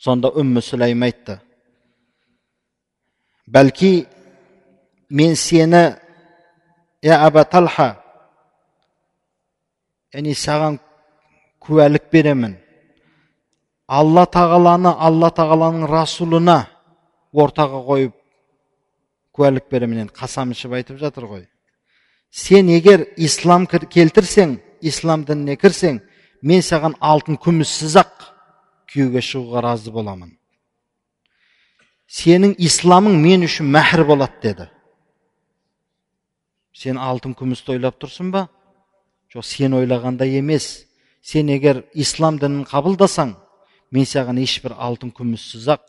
сонда 0.05 0.29
үммі 0.38 0.62
сүлейм 0.62 1.01
айтты 1.08 1.39
бәлки 3.50 4.05
мен 5.10 5.34
сені 5.39 5.96
я 7.01 7.22
аба 7.25 7.46
талха 7.50 7.88
яғни 10.13 10.36
саған 10.38 10.77
куәлік 11.63 12.05
беремін 12.13 12.53
алла 13.88 14.27
тағаланы 14.29 14.94
алла 15.08 15.32
тағаланың 15.39 15.89
расулына 15.89 16.60
ортаға 17.34 17.82
қойып 17.89 18.15
куәлік 19.36 19.70
беремін 19.72 20.05
енді 20.05 20.17
қасам 20.22 20.53
ішіп 20.53 20.77
айтып 20.77 21.01
жатыр 21.01 21.29
ғой 21.32 21.48
сен 22.30 22.70
егер 22.70 23.06
ислам 23.16 23.66
келтірсең 23.66 24.58
ислам 24.80 25.25
дініне 25.26 25.56
кірсең 25.60 26.00
мен 26.42 26.62
саған 26.62 26.94
алтын 27.00 27.37
күміссіз 27.37 27.96
ақ 28.00 28.28
күйеуге 28.90 29.22
шығуға 29.22 29.62
разы 29.64 29.92
боламын. 29.92 30.32
Сенің 32.10 32.56
исламың 32.58 33.18
мен 33.22 33.46
үшін 33.46 33.68
мәһір 33.70 34.04
болады 34.08 34.40
деді. 34.42 34.66
Сен 36.75 36.99
алтын 36.99 37.37
күмісті 37.38 37.76
ойлап 37.76 38.00
тұрсың 38.02 38.32
ба? 38.34 38.49
Жоқ 39.30 39.46
сен 39.46 39.76
ойлағандай 39.78 40.38
емес. 40.38 40.87
Сен 41.22 41.50
егер 41.52 41.84
ислам 41.94 42.38
дінін 42.40 42.64
қабылдасаң 42.66 43.37
мен 43.92 44.06
саған 44.08 44.40
ешбір 44.42 44.75
алтын 44.75 45.12
күміссіз 45.14 45.68
ақ 45.76 45.84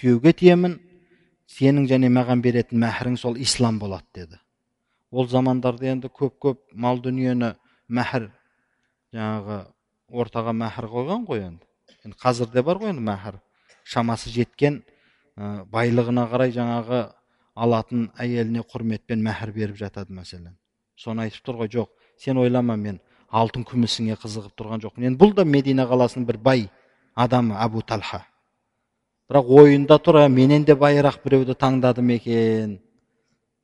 күйеуге 0.00 0.32
тиемін. 0.32 0.78
Сенің 1.46 1.86
және 1.90 2.10
маған 2.10 2.42
беретін 2.42 2.80
мәһірің 2.82 3.20
сол 3.20 3.36
ислам 3.38 3.78
болады 3.78 4.08
деді. 4.14 4.40
Ол 5.14 5.28
замандарда 5.30 5.92
енді 5.92 6.10
көп 6.10 6.36
көп 6.42 6.60
мал 6.72 6.98
дүниені 7.02 7.54
мәһір 7.88 8.28
жаңағы 9.14 9.58
ортаға 10.10 10.54
мәһір 10.58 10.88
қойған 10.90 11.26
ғой 11.28 11.44
енді. 11.48 11.64
Енді 12.04 12.18
қазір 12.20 12.50
де 12.52 12.62
бар 12.62 12.80
ғой 12.82 12.92
енді 12.94 13.04
мәһір 13.06 13.38
шамасы 13.84 14.30
жеткен 14.34 14.82
ә, 15.36 15.64
байлығына 15.70 16.26
қарай 16.32 16.52
жаңағы 16.54 17.00
алатын 17.54 18.08
әйеліне 18.18 18.64
құрметпен 18.66 19.22
мәһір 19.24 19.52
беріп 19.54 19.80
жатады 19.80 20.14
мәселен. 20.14 20.56
Соны 20.96 21.28
айтып 21.28 21.46
тұр 21.46 21.62
ғой 21.62 21.70
жоқ 21.72 21.90
сен 22.18 22.38
ойлама 22.38 22.76
мен 22.76 23.00
алтын 23.28 23.64
күмісіңе 23.66 24.18
қызығып 24.22 24.54
тұрған 24.58 24.82
жоқпын. 24.84 25.08
Енді 25.10 25.20
бұл 25.20 25.34
да 25.34 25.44
медина 25.44 25.86
қаласының 25.90 26.26
бір 26.28 26.38
бай 26.38 26.68
адамы 27.14 27.56
абу 27.58 27.82
талха. 27.82 28.24
Бірақ 29.30 29.48
ойында 29.60 29.98
тұр 29.98 30.20
менен 30.28 30.64
де 30.64 30.74
байырақ 30.78 31.22
біреуді 31.24 31.56
таңдадым 31.58 32.10
екен 32.14 32.78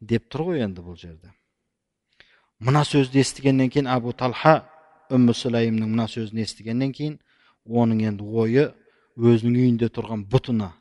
деп 0.00 0.30
тұр 0.32 0.50
ғой 0.50 0.64
енді 0.64 0.82
бұл 0.82 0.96
жерде. 0.96 1.34
Мына 2.60 2.84
сөзді 2.84 3.20
естігеннен 3.24 3.70
кейін 3.72 3.88
абу 3.90 4.12
талха 4.12 4.60
үммі 5.10 5.34
сүлайымның 5.34 5.90
мына 5.90 6.06
сөзін 6.12 6.42
естігеннен 6.44 6.92
кейін 6.92 7.18
оның 7.66 8.04
енді 8.10 8.26
ойы 8.42 8.66
өзінің 9.16 9.56
үйінде 9.64 9.88
тұрған 9.92 10.26
бұтына 10.30 10.72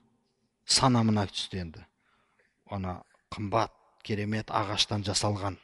санамына 0.70 1.26
түсті 1.32 1.64
енді. 1.64 1.86
Ана 2.70 3.00
қымбат 3.34 3.74
керемет 4.06 4.52
ағаштан 4.54 5.04
жасалған 5.08 5.58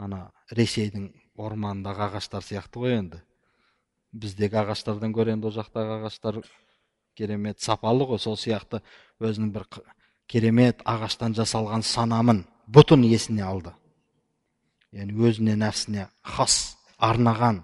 ана 0.00 0.30
ресейдің 0.56 1.10
орманындағы 1.38 2.06
ағаштар 2.08 2.44
сияқты 2.44 2.82
ғой 2.82 2.96
енді. 2.98 3.20
Біздегі 4.12 4.60
ағаштардан 4.64 5.14
гөрі 5.14 5.36
енді 5.36 5.50
ол 5.50 5.54
жақтағы 5.54 6.00
ағаштар 6.00 6.40
керемет 7.16 7.60
сапалы 7.60 8.08
ғой 8.08 8.18
сол 8.18 8.38
сияқты 8.40 8.82
өзінің 9.20 9.52
бір 9.54 9.68
керемет 10.30 10.82
ағаштан 10.88 11.36
жасалған 11.38 11.84
санамын 11.86 12.44
бұтын 12.66 13.04
есіне 13.06 13.44
алды. 13.46 13.74
Яғни 14.92 15.28
өзіне 15.28 15.56
нәпсіне 15.60 16.08
хас 16.22 16.76
арнаған 16.98 17.62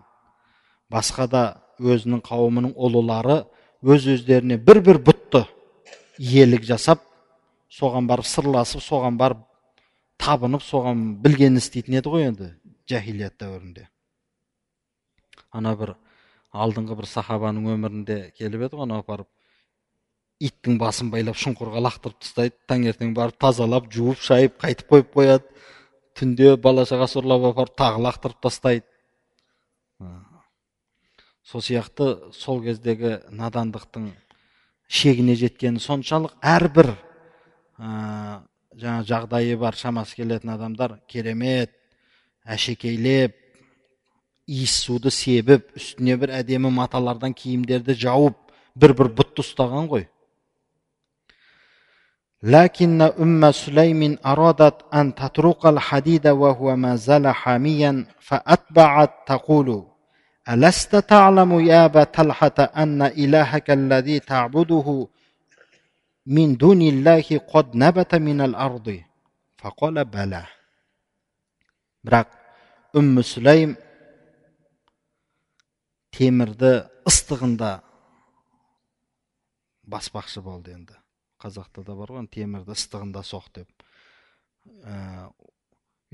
басқа 0.93 1.27
да 1.31 1.43
өзінің 1.81 2.23
қауымының 2.27 2.77
ұлылары 2.77 3.43
өз 3.83 4.07
өздеріне 4.15 4.59
бір 4.63 4.81
бір 4.87 5.01
бұтты 5.09 5.45
иелік 6.19 6.65
жасап 6.65 7.03
соған 7.71 8.07
барып 8.09 8.29
сырласып 8.31 8.83
соған 8.85 9.19
барып 9.21 9.43
табынып 10.23 10.65
соған 10.65 11.03
білгенін 11.23 11.61
істейтін 11.61 11.99
еді 12.01 12.13
ғой 12.13 12.29
енді 12.31 12.51
жахилият 12.89 13.37
дәуірінде. 13.41 13.89
Ана 15.53 15.75
бір 15.77 15.97
алдыңғы 16.55 16.97
бір 17.01 17.09
сахабаның 17.11 17.69
өмірінде 17.75 18.19
келіп 18.39 18.69
еді 18.69 18.79
ғой 18.79 18.87
анау 18.87 19.05
барып 19.07 19.29
иттің 20.47 20.79
басын 20.81 21.11
байлап 21.13 21.37
шұңқырға 21.41 21.83
лақтырып 21.87 22.21
тастайды 22.23 22.57
таңертең 22.71 23.15
барып 23.17 23.39
тазалап 23.41 23.91
жуып 23.93 24.21
шайып 24.21 24.59
қайтып 24.63 24.91
қойып 24.93 25.13
қояды. 25.15 25.45
Түнде 26.17 26.57
бала 26.57 26.87
шағасы 26.89 27.21
ұрлап 27.21 27.51
апарып 27.51 27.77
тағы 27.77 28.03
лақтырып 28.07 28.41
тастайды. 28.43 28.87
Сол 31.47 31.63
сияқты 31.63 32.33
сол 32.35 32.63
кездегі 32.65 33.21
надандықтың 33.31 34.09
шегіне 34.89 35.37
жеткені 35.39 35.79
соншалық 35.83 36.35
әрбір 36.43 36.91
ә, 37.79 38.43
жаңа 38.75 39.05
жағдайы 39.07 39.59
бар 39.61 39.79
шамасы 39.79 40.19
келетін 40.19 40.57
адамдар 40.57 40.97
керемет 41.07 41.71
әшекейлеп 42.45 43.37
иіс 44.47 44.75
суды 44.87 45.11
себіп 45.11 45.71
үстіне 45.79 46.17
бір 46.19 46.35
әдемі 46.41 46.71
маталардан 46.75 47.35
киімдерді 47.35 47.95
жауып 47.99 48.37
бір 48.75 48.95
бір 48.99 49.11
бұтты 49.21 49.43
ұстаған 49.43 49.89
ғой. 49.91 50.07
لكن 52.47 53.03
أم 53.03 53.53
سليم 53.53 54.19
أرادت 54.27 54.95
أن 54.95 55.15
تطرق 55.15 55.67
الحديد 55.67 56.27
وهو 56.27 56.77
ما 56.77 56.97
زال 56.97 57.29
حاميا 57.29 58.07
فأتبعت 58.21 59.11
تقول 59.27 59.87
ألست 60.49 60.97
تعلم 60.97 61.61
يا 61.61 61.85
أبا 61.85 62.05
طلحة 62.05 62.59
أن 62.77 63.03
إلهك 63.03 63.71
الذي 63.71 64.21
تعبده 64.21 65.09
من 66.27 66.57
دون 66.57 66.83
الله 66.83 67.41
قد 67.53 67.77
نبت 67.77 68.15
من 68.15 68.41
الأرض؟ 68.41 69.01
فقال 69.59 70.05
بلى. 70.05 70.47
أم 72.97 73.23
سليم 73.23 73.23
sulaym 73.23 73.71
temirni 76.15 76.75
istig'inda 77.11 77.73
bosmoqchi 79.93 80.41
bo'ldi 80.49 80.71
endi 80.77 80.97
қазақта 81.43 81.85
да 81.85 81.97
бар 81.97 82.13
ғой 82.15 82.29
темірді 82.33 82.75
ыстығында 82.77 83.23
соқ 83.27 83.51
деп. 83.55 83.85
Ә, 84.85 85.29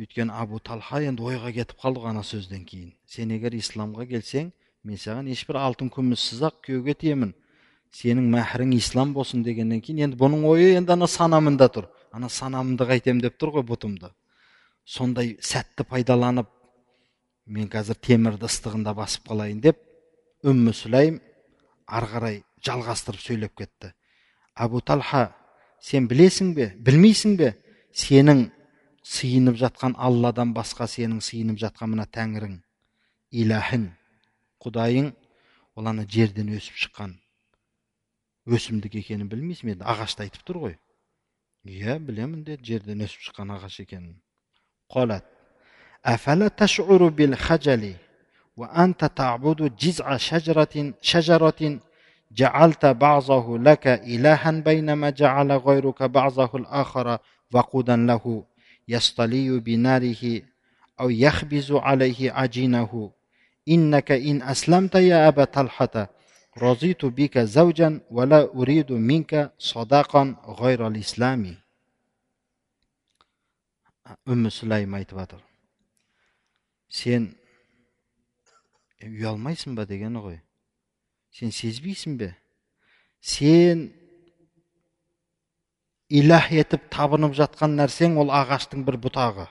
өйткені 0.01 0.35
абу 0.35 0.59
талха 0.61 1.03
енді 1.05 1.23
ойға 1.29 1.53
кетіп 1.53 1.79
қалды 1.83 2.03
ғой 2.03 2.13
ана 2.13 2.25
сөзден 2.27 2.65
кейін. 2.69 2.93
Сен 3.07 3.31
егер 3.35 3.55
исламға 3.57 4.07
келсең 4.11 4.51
мен 4.85 4.99
саған 4.99 5.31
ешбір 5.33 5.61
алтын 5.63 5.91
күміссіз 5.93 6.43
ақ 6.49 6.63
күйеуге 6.67 6.97
тиемін. 6.99 7.35
Сенің 7.93 8.31
мәһірің 8.33 8.73
ислам 8.79 9.13
болсын 9.13 9.43
дегеннен 9.45 9.83
кейін 9.85 10.07
енді 10.09 10.19
бұның 10.21 10.47
ойы 10.49 10.73
енді 10.79 10.95
ана 10.97 11.07
санамында 11.07 11.69
тұр. 11.69 11.91
Ана 12.13 12.29
санамымды 12.33 12.89
қайтем 12.89 13.21
деп 13.21 13.37
тұр 13.41 13.59
ғой 13.59 13.67
бұтымды. 13.69 14.11
Сондай 14.85 15.37
сәтті 15.41 15.85
пайдаланып 15.89 16.49
мен 17.47 17.69
қазір 17.69 17.99
темірді 18.01 18.49
ыстығында 18.49 18.95
басып 18.97 19.29
қалайын 19.29 19.61
деп 19.61 19.79
үммі 20.43 20.73
сүлайм 20.75 21.21
ары 21.87 22.09
қарай 22.15 22.39
жалғастырып 22.65 23.23
сөйлеп 23.23 23.55
кетті. 23.59 23.93
Абу 24.55 24.81
талха 24.81 25.33
сен 25.81 26.09
білесің 26.09 26.53
бе 26.57 26.73
білмейсің 26.77 27.37
бе 27.41 27.55
сенің 27.97 28.51
сыйынып 29.03 29.57
жатқан 29.63 29.97
алладан 29.97 30.53
басқа 30.55 30.87
сенің 30.87 31.21
сыйынып 31.25 31.59
жатқан 31.63 31.95
мына 31.95 32.07
тәңірің 32.07 32.59
иләһің 33.33 33.89
құдайың 34.63 35.13
ол 35.77 35.89
ана 35.89 36.07
жерден 36.09 36.53
өсіп 36.57 36.79
шыққан 36.85 37.17
өсімдік 38.47 38.97
екенін 38.99 39.29
білмейсің 39.31 39.75
енді 39.75 39.87
ағашты 39.87 40.27
айтып 40.27 40.43
тұр 40.47 40.59
ғой. 40.67 40.79
Иә 41.65 41.99
білемін 42.03 42.43
де, 42.45 42.59
жерден 42.59 43.05
өсіп 43.07 43.29
шыққан 43.29 43.55
ағаш 43.55 43.81
екенін. 43.85 44.17
Қолат 44.91 45.25
جعلت 52.32 52.86
بعضه 52.86 53.58
لك 53.58 53.88
إلها 53.88 54.52
بينما 54.52 55.10
جعل 55.10 55.52
غيرك 55.52 56.04
بعضه 56.04 56.52
الآخر 56.56 57.18
وقودا 57.54 57.96
له 57.96 58.44
يصطلي 58.88 59.60
بناره 59.60 60.42
أو 61.00 61.10
يخبز 61.10 61.72
عليه 61.72 62.32
عجينه 62.32 63.12
إنك 63.68 64.12
إن 64.12 64.42
أسلمت 64.42 64.96
يا 64.96 65.28
أبا 65.28 65.44
طلحة 65.44 66.10
رضيت 66.58 67.06
بك 67.06 67.38
زوجا 67.40 68.02
ولا 68.12 68.50
أريد 68.56 68.92
منك 68.92 69.52
صداقا 69.58 70.36
غير 70.62 70.88
الإسلام 70.88 71.56
أم 74.28 74.50
سليم 74.50 74.96
айтып 74.96 75.20
жатыр 75.20 75.42
сен 76.88 77.26
ұялмайсың 79.04 79.76
ба 79.76 79.84
дегені 79.90 80.22
ғой 80.24 80.38
сен 81.33 81.53
сезбейсің 81.55 82.17
бе 82.21 82.31
сен 83.21 83.87
иләх 86.13 86.51
етіп 86.53 86.89
табынып 86.93 87.37
жатқан 87.39 87.77
нәрсең 87.79 88.19
ол 88.21 88.33
ағаштың 88.43 88.85
бір 88.89 88.99
бұтағы 89.07 89.47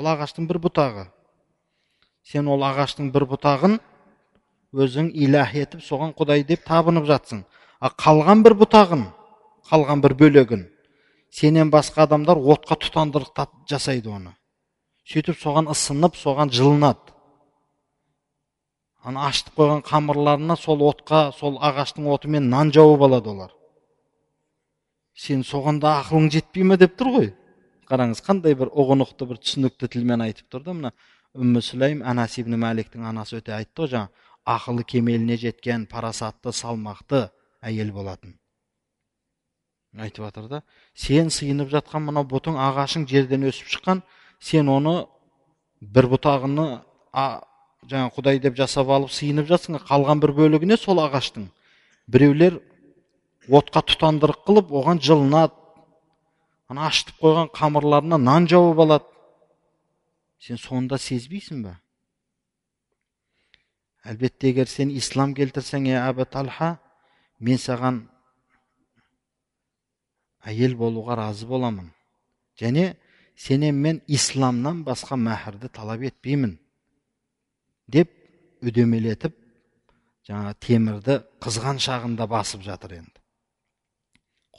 ол 0.00 0.08
ағаштың 0.14 0.48
бір 0.50 0.60
бұтағы 0.64 1.08
сен 2.30 2.48
ол 2.48 2.64
ағаштың 2.66 3.10
бір 3.14 3.28
бұтағын 3.34 3.76
өзің 4.74 5.10
иләх 5.26 5.52
етіп 5.60 5.84
соған 5.84 6.14
құдай 6.18 6.46
деп 6.48 6.64
табынып 6.66 7.06
жатсың 7.10 7.44
а 7.80 7.92
қалған 8.04 8.42
бір 8.46 8.56
бұтағын 8.64 9.04
қалған 9.70 10.02
бір 10.04 10.16
бөлегін 10.22 10.64
сенен 11.30 11.70
басқа 11.74 12.08
адамдар 12.08 12.40
отқа 12.54 12.78
тұтандырып 12.86 13.44
жасайды 13.70 14.10
оны 14.10 14.34
сөйтіп 15.12 15.38
соған 15.38 15.70
ысынып 15.74 16.16
соған 16.16 16.52
жылынады 16.54 17.13
ана 19.04 19.28
ашытып 19.28 19.58
қойған 19.60 19.82
қамырларына 19.88 20.56
сол 20.60 20.82
отқа 20.88 21.30
сол 21.38 21.58
ағаштың 21.60 22.08
отымен 22.12 22.48
нан 22.50 22.72
жауып 22.72 23.04
алады 23.08 23.30
олар. 23.34 23.50
Сен 25.14 25.44
соған 25.46 25.80
да 25.80 25.98
ақылың 26.02 26.30
жетпей 26.34 26.64
ме 26.64 26.78
деп 26.80 26.96
тұр 26.98 27.12
ғой? 27.16 27.32
Қараңыз 27.90 28.24
қандай 28.24 28.56
бір 28.58 28.72
ұғынықты 28.72 29.28
бір 29.28 29.40
түсінікті 29.44 29.90
тілмен 29.92 30.24
айтып 30.24 30.48
тұр 30.50 30.64
да 30.64 30.74
мына 30.78 30.92
үммі 31.36 31.60
сүлейм 31.62 32.00
анас 32.06 32.38
ибн 32.40 32.56
мәликтің 32.62 33.04
анасы 33.10 33.38
өте 33.40 33.54
айтты 33.54 33.84
ғой 33.84 33.92
жаңа 33.92 34.08
ақылы 34.56 34.84
кемеліне 34.88 35.36
жеткен 35.40 35.86
парасатты 35.90 36.52
салмақты 36.52 37.28
әйел 37.62 37.92
болатын 37.92 38.38
айтып 39.98 40.24
жатыр 40.26 40.48
да 40.48 40.62
сен 40.94 41.30
сыйынып 41.30 41.70
жатқан 41.72 42.04
мынау 42.08 42.26
бұтың 42.28 42.58
ағашың 42.60 43.06
жерден 43.08 43.46
өсіп 43.48 43.70
шыққан 43.74 44.02
сен 44.40 44.68
оны 44.68 44.94
бір 45.80 46.08
бұтағыны 46.14 46.66
жаңа 47.90 48.10
құдай 48.16 48.40
деп 48.40 48.56
жасап 48.56 48.88
алып 48.88 49.12
сыйынып 49.12 49.48
жатсың 49.50 49.78
қалған 49.88 50.22
бір 50.22 50.32
бөлігіне 50.38 50.78
сол 50.80 51.02
ағаштың? 51.04 51.48
Біреулер 52.08 52.58
отқа 53.48 53.84
тұтандырық 53.90 54.44
қылып 54.48 54.72
оған 54.80 55.00
жылынады 55.04 55.52
ана 56.68 56.88
ашытып 56.88 57.20
қойған 57.20 57.50
қамырларына 57.54 58.18
нан 58.20 58.48
жауып 58.48 58.84
алады. 58.86 59.08
Сен 60.40 60.60
сонда 60.60 60.98
сезбейсің 61.00 61.64
ба 61.64 61.78
әлбетте 64.04 64.50
егер 64.52 64.68
сен 64.68 64.90
ислам 64.92 65.32
келтірсең 65.36 65.88
е 65.88 65.96
әбі 65.96 66.26
талха 66.28 66.74
мен 67.40 67.60
саған 67.60 68.02
әйел 70.44 70.76
болуға 70.76 71.16
разы 71.16 71.48
боламын. 71.48 71.88
Және 72.60 72.96
сенен 73.36 73.80
мен 73.80 74.02
исламнан 74.06 74.84
басқа 74.84 75.16
мәһірді 75.16 75.72
талап 75.72 76.04
етпеймін. 76.04 76.58
деп 77.87 78.09
үдемелетіп 78.61 79.33
жаңа 80.29 80.53
темірді 80.65 81.21
қызған 81.43 81.79
шағында 81.85 82.27
басып 82.29 82.61
жатыр 82.67 82.99
енді 82.99 83.19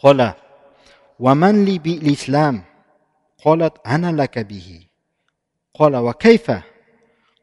قال 0.00 0.32
ومن 1.20 1.64
لي 1.64 1.78
بالإسلام 1.78 2.62
قالت 3.44 3.74
أنا 3.86 4.22
لك 4.22 4.38
به 4.38 4.86
قال 5.74 5.96
وكيف 5.96 6.50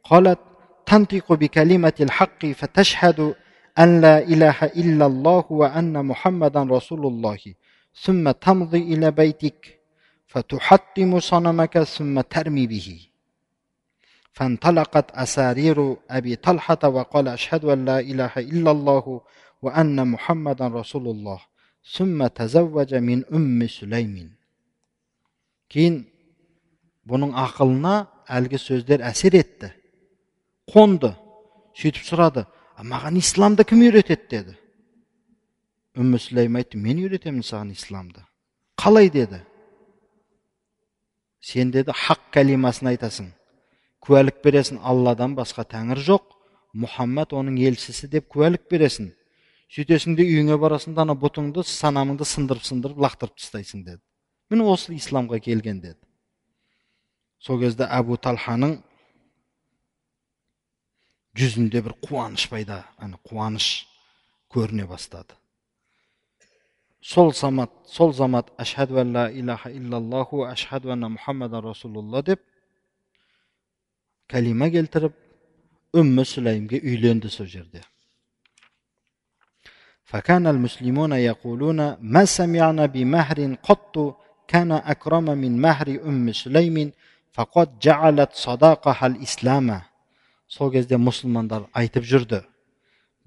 قالت 0.03 0.39
تنطق 0.85 1.33
بكلمة 1.33 1.93
الحق 2.01 2.45
فتشهد 2.45 3.35
أن 3.79 4.01
لا 4.01 4.17
إله 4.19 4.63
إلا 4.63 5.05
الله 5.05 5.45
وأن 5.49 6.05
محمدا 6.05 6.63
رسول 6.63 7.05
الله 7.05 7.39
ثم 8.03 8.31
تمضي 8.31 8.81
إلى 8.93 9.11
بيتك 9.11 9.79
فتحطم 10.27 11.19
صنمك 11.19 11.83
ثم 11.83 12.21
ترمي 12.21 12.67
به 12.67 13.09
فانطلقت 14.37 15.11
أسارير 15.11 15.97
أبي 16.09 16.35
طلحة 16.35 16.79
وقال 16.83 17.27
أشهد 17.27 17.65
أن 17.65 17.85
لا 17.85 17.99
إله 17.99 18.33
إلا 18.37 18.71
الله 18.71 19.21
وأن 19.61 20.07
محمدا 20.07 20.67
رسول 20.67 21.07
الله 21.07 21.39
ثم 21.95 22.27
تزوج 22.27 22.95
من 22.95 23.25
أم 23.33 23.67
سليم 23.67 24.37
кейін 25.67 25.95
бұның 27.09 27.33
ақылына 27.35 27.95
әлгі 28.37 28.59
сөздер 28.61 29.01
әсер 29.03 29.35
етті 29.35 29.73
қонды 30.71 31.09
сөйтіп 31.75 32.05
сұрады 32.07 32.45
маған 32.87 33.19
исламды 33.19 33.65
кім 33.67 33.81
үйретеді 33.83 34.29
деді 34.31 34.55
үмі 35.99 36.21
сүлейм 36.23 36.55
айтты 36.61 36.79
мен 36.79 37.01
үйретемін 37.03 37.43
саған 37.43 37.73
исламды 37.75 38.23
қалай 38.79 39.11
деді 39.11 39.41
сен 41.43 41.73
деді 41.75 41.91
хақ 41.91 42.29
кәлимасын 42.37 42.93
айтасың 42.93 43.33
куәлік 44.02 44.42
бересің 44.44 44.82
алладан 44.82 45.36
басқа 45.38 45.64
тәңір 45.70 46.02
жоқ. 46.02 46.28
Мұхаммад 46.72 47.34
оның 47.36 47.58
елшісі 47.60 48.08
деп 48.08 48.30
куәлік 48.32 48.64
бересің 48.70 49.10
сөйтесің 49.72 50.16
де 50.18 50.24
үйіңе 50.28 50.58
барасың 50.60 50.96
да 50.96 51.06
ана 51.06 51.14
бұтыңды 51.16 51.64
санамыңды 51.64 52.26
сындырып 52.28 52.64
сындырып 52.66 52.98
лақтырып 53.00 53.38
тастайсың 53.40 53.84
деді. 53.86 54.02
Міне 54.52 54.66
осы 54.68 54.92
исламға 54.96 55.38
келген 55.40 55.80
деді. 55.80 56.00
Сол 57.40 57.60
кезде 57.62 57.88
әбу 57.88 58.18
талханың 58.20 58.76
жүзінде 61.40 61.80
бір 61.86 61.96
қуаныш 62.04 62.48
пайда 62.52 62.82
ана 62.98 63.16
қуаныш 63.24 63.86
көріне 64.52 64.84
бастады. 64.90 65.32
Сол 67.00 67.32
замат 67.32 67.72
сол 67.88 68.12
замат 68.12 68.52
ашхаду 68.58 69.00
ла 69.00 69.30
илаха 69.30 69.72
иллаллаху 69.72 70.44
ашхаду 70.44 70.92
анна 70.92 71.08
мұхаммадан 71.16 71.64
расулулла 71.64 72.22
деп 72.22 72.44
кәлима 74.31 74.69
келтіріп 74.71 75.13
үммі 75.97 76.25
сүлеймге 76.25 76.81
үйленді 76.83 77.29
сол 77.29 77.47
жерде 77.47 77.83
فكان 80.07 80.47
المسلمون 80.47 81.11
يقولون 81.13 81.79
ما 81.99 82.25
سمعنا 82.25 82.85
بمهر 82.85 83.39
قط 83.63 83.95
كان 84.47 84.71
أكرم 84.71 85.23
من 85.23 85.61
مهر 85.61 85.87
أم 86.05 86.31
سليم 86.31 86.91
فقد 87.35 87.79
جعلت 87.79 88.31
صداقها 88.33 89.07
الإسلام 89.07 89.81
сол 90.47 90.71
кезде 90.71 90.95
мұсылмандар 90.95 91.65
айтып 91.75 92.05
жүрді 92.07 92.37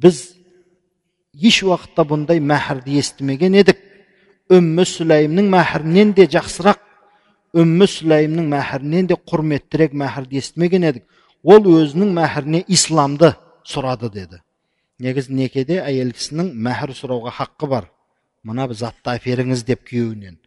біз 0.00 0.22
еш 1.36 1.58
уақытта 1.66 2.06
бұндай 2.08 2.40
мәһірді 2.40 2.96
естімеген 2.96 3.58
едік 3.60 3.82
үммі 4.48 4.86
сүлейімнің 4.88 5.50
мәһірінен 5.52 6.14
де 6.16 6.24
жақсырақ 6.32 6.80
үммі 7.55 7.87
сүлейімнің 7.87 8.47
мәһірінен 8.51 9.09
де 9.11 9.17
құрметтірек 9.31 9.95
мәһірді 9.95 10.41
естімеген 10.41 10.87
едік 10.89 11.05
ол 11.43 11.67
өзінің 11.71 12.11
мәһіріне 12.17 12.63
исламды 12.67 13.31
сұрады 13.67 14.09
деді 14.11 14.41
негізі 14.99 15.33
некеде 15.39 15.79
әйел 15.83 16.11
кісінің 16.15 16.51
мәһір 16.67 16.95
сұрауға 16.99 17.33
хаққы 17.39 17.69
бар 17.71 17.89
мына 18.43 18.67
затты 18.73 19.15
әперіңіз 19.15 19.63
деп 19.67 19.85
күйеуінен 19.87 20.37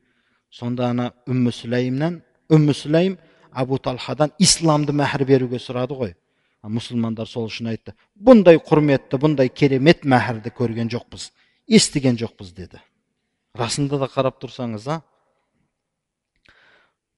сонда 0.50 0.90
ана 0.92 1.10
үммі 1.28 1.52
сүлейімнен 1.52 2.20
үммі 2.52 2.76
сүлейім 2.76 3.18
абу 3.52 3.78
талхадан 3.78 4.32
исламды 4.38 4.92
мәһір 4.92 5.24
беруге 5.28 5.60
сұрады 5.62 5.96
ғой 5.96 6.14
мұсылмандар 6.68 7.28
сол 7.28 7.48
үшін 7.48 7.70
айтты 7.72 7.94
бұндай 8.20 8.58
құрметті 8.60 9.20
бұндай 9.20 9.48
керемет 9.48 10.04
мәһірді 10.04 10.52
көрген 10.56 10.90
жоқпыз 10.92 11.30
естіген 11.68 12.18
жоқпыз 12.20 12.52
деді 12.56 12.80
расында 13.56 14.00
да 14.00 14.08
қарап 14.10 14.40
тұрсаңыз 14.42 14.88
а 14.90 15.00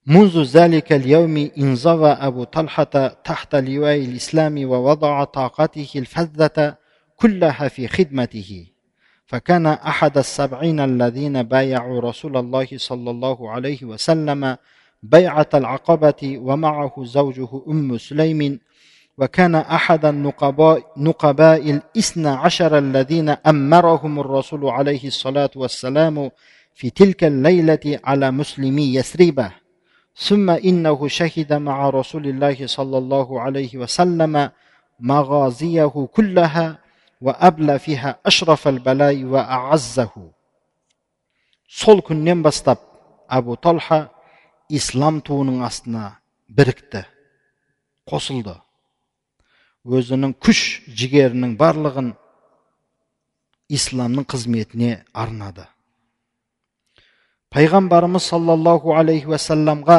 منذ 0.06 0.42
ذلك 0.42 0.92
اليوم 0.92 1.50
انزوى 1.58 2.10
أبو 2.10 2.44
طلحة 2.44 3.08
تحت 3.24 3.54
لواء 3.54 3.96
الإسلام 3.96 4.70
ووضع 4.70 5.24
طاقته 5.24 5.88
الفذة 5.96 6.76
كلها 7.16 7.68
في 7.68 7.88
خدمته. 7.88 8.66
فكان 9.26 9.66
أحد 9.66 10.18
السبعين 10.18 10.80
الذين 10.80 11.42
بايعوا 11.42 12.00
رسول 12.00 12.36
الله 12.36 12.66
صلى 12.76 13.10
الله 13.10 13.50
عليه 13.50 13.84
وسلم 13.84 14.56
بيعة 15.02 15.48
العقبة 15.54 16.38
ومعه 16.38 16.94
زوجه 17.04 17.48
أم 17.68 17.98
سليم. 17.98 18.60
وكان 19.18 19.54
أحد 19.54 20.04
النقباء 20.04 20.92
نقباء 20.96 21.70
الاثنى 21.70 22.28
عشر 22.28 22.78
الذين 22.78 23.28
أمرهم 23.28 24.20
الرسول 24.20 24.66
عليه 24.66 25.06
الصلاة 25.06 25.50
والسلام 25.56 26.30
في 26.74 26.90
تلك 26.90 27.24
الليلة 27.24 28.00
على 28.04 28.30
مسلمي 28.30 28.94
يثربه 28.94 29.60
ثم 30.15 30.49
إنه 30.49 31.08
شهد 31.08 31.54
مع 31.54 31.89
رسول 31.89 32.28
الله 32.28 32.67
صلى 32.67 32.97
الله 32.97 33.41
عليه 33.41 33.78
وسلم 33.78 34.49
مغازيه 34.99 36.08
كلها 36.15 36.80
وأبلى 37.21 37.80
فيها 37.80 38.19
أشرف 38.25 38.67
البلاء 38.67 39.23
وأعزه 39.23 40.15
сол 41.67 41.99
күннен 42.06 42.43
бастап 42.45 42.80
әбу 43.28 43.58
талха 43.58 44.12
ислам 44.69 45.17
туының 45.25 45.63
астына 45.65 46.21
бірікті 46.47 47.01
қосылды 48.08 48.54
өзінің 49.84 50.36
күш 50.39 50.62
жігерінің 50.88 51.58
барлығын 51.60 52.13
исламның 53.75 54.28
қызметіне 54.30 54.91
арнады 55.12 55.65
пайғамбарымыз 57.50 58.28
саллаллаху 58.30 58.94
алейхи 58.94 59.26
уассаламға 59.32 59.98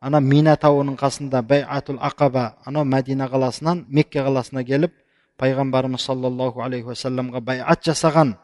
ана 0.00 0.20
мина 0.20 0.54
тауының 0.56 0.94
қасында 1.00 1.42
байатул 1.42 1.98
ақаба 1.98 2.52
анау 2.64 2.84
мәдина 2.86 3.26
қаласынан 3.32 3.84
мекке 3.88 4.22
қаласына 4.22 4.62
келіп 4.64 4.94
пайғамбарымыз 5.42 6.06
саллаллаху 6.06 6.62
алейхи 6.62 6.92
уассаламға 6.92 7.42
байат 7.42 7.82
жасаған 7.88 8.36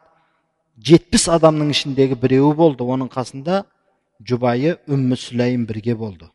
жетпіс 0.82 1.28
адамның 1.38 1.70
ішіндегі 1.76 2.18
біреуі 2.18 2.56
болды 2.58 2.82
оның 2.82 3.12
қасында 3.14 3.62
жұбайы 4.18 4.76
үммі 4.90 5.16
сүлейім 5.22 5.68
бірге 5.70 5.94
болды 5.94 6.26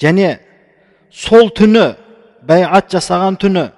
және 0.00 0.38
сол 1.12 1.52
түні 1.52 1.90
байат 2.48 2.88
жасаған 2.96 3.36
түні 3.44 3.68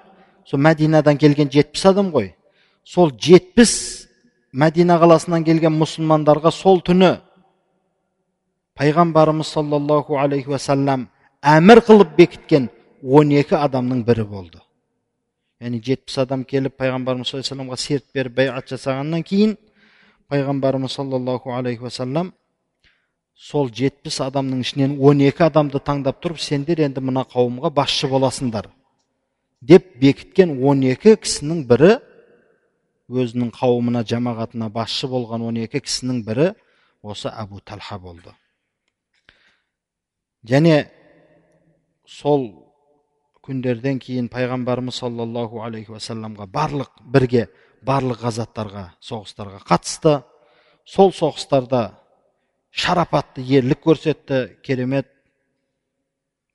сол 0.47 0.63
мәдинадан 0.63 1.19
келген 1.19 1.51
жетпіс 1.51 1.89
адам 1.91 2.13
ғой 2.15 2.35
сол 2.87 3.11
жетпіс 3.11 4.06
мәдина 4.53 4.97
қаласынан 5.01 5.43
келген 5.45 5.75
мұсылмандарға 5.77 6.51
сол 6.51 6.81
түні 6.81 7.17
пайғамбарымыз 8.79 9.51
саллаллаху 9.57 10.17
алейхи 10.21 10.51
уассалам 10.53 11.07
әмір 11.41 11.81
қылып 11.87 12.15
бекіткен 12.17 12.69
12 13.01 13.55
адамның 13.57 14.03
бірі 14.05 14.25
болды. 14.27 14.61
Яғни 15.61 15.81
жетпіс 15.83 16.17
адам 16.23 16.43
келіп 16.45 16.77
пайғамбарымыз 16.79 17.29
саллаллаху 17.31 17.73
алейхи 17.73 17.83
серт 17.83 18.05
беріп 18.13 18.37
байғат 18.37 18.73
жасағаннан 18.73 19.23
кейін 19.23 19.57
пайғамбарымыз 20.29 20.95
саллаллаху 20.95 21.53
алейхи 21.55 21.83
уассалам 21.83 22.33
сол 23.35 23.69
жетпіс 23.69 24.21
адамның 24.25 24.63
ішінен 24.65 24.97
12 24.97 25.43
адамды 25.45 25.79
таңдап 25.79 26.21
тұрып 26.23 26.41
сендер 26.41 26.81
енді 26.87 27.03
мына 27.05 27.25
қауымға 27.29 27.69
басшы 27.73 28.09
боласыңдар 28.09 28.71
деп 29.61 29.91
бекіткен 30.01 30.55
12 30.57 31.17
кісінің 31.21 31.63
бірі 31.69 31.97
өзінің 33.07 33.51
қауымына 33.55 34.03
жамағатына 34.07 34.69
басшы 34.73 35.07
болған 35.07 35.45
12 35.47 35.81
кісінің 35.83 36.23
бірі 36.27 36.47
осы 37.01 37.31
әбу 37.31 37.61
талха 37.63 37.99
болды. 37.99 38.33
Және 40.47 40.87
сол 42.07 42.49
күндерден 43.43 43.99
кейін 44.03 44.27
пайғамбарымыз 44.31 44.99
саллаллаху 44.99 45.63
алейхи 45.63 45.93
уассаламға 45.95 46.49
барлық 46.51 46.99
бірге 47.03 47.47
барлық 47.87 48.25
ғазаттарға 48.25 48.89
соғыстарға 49.03 49.61
қатысты. 49.67 50.17
Сол 50.87 51.11
соғыстарда 51.15 51.81
шарапатты 52.71 53.43
ерлік 53.43 53.81
көрсетті 53.83 54.59
керемет 54.63 55.09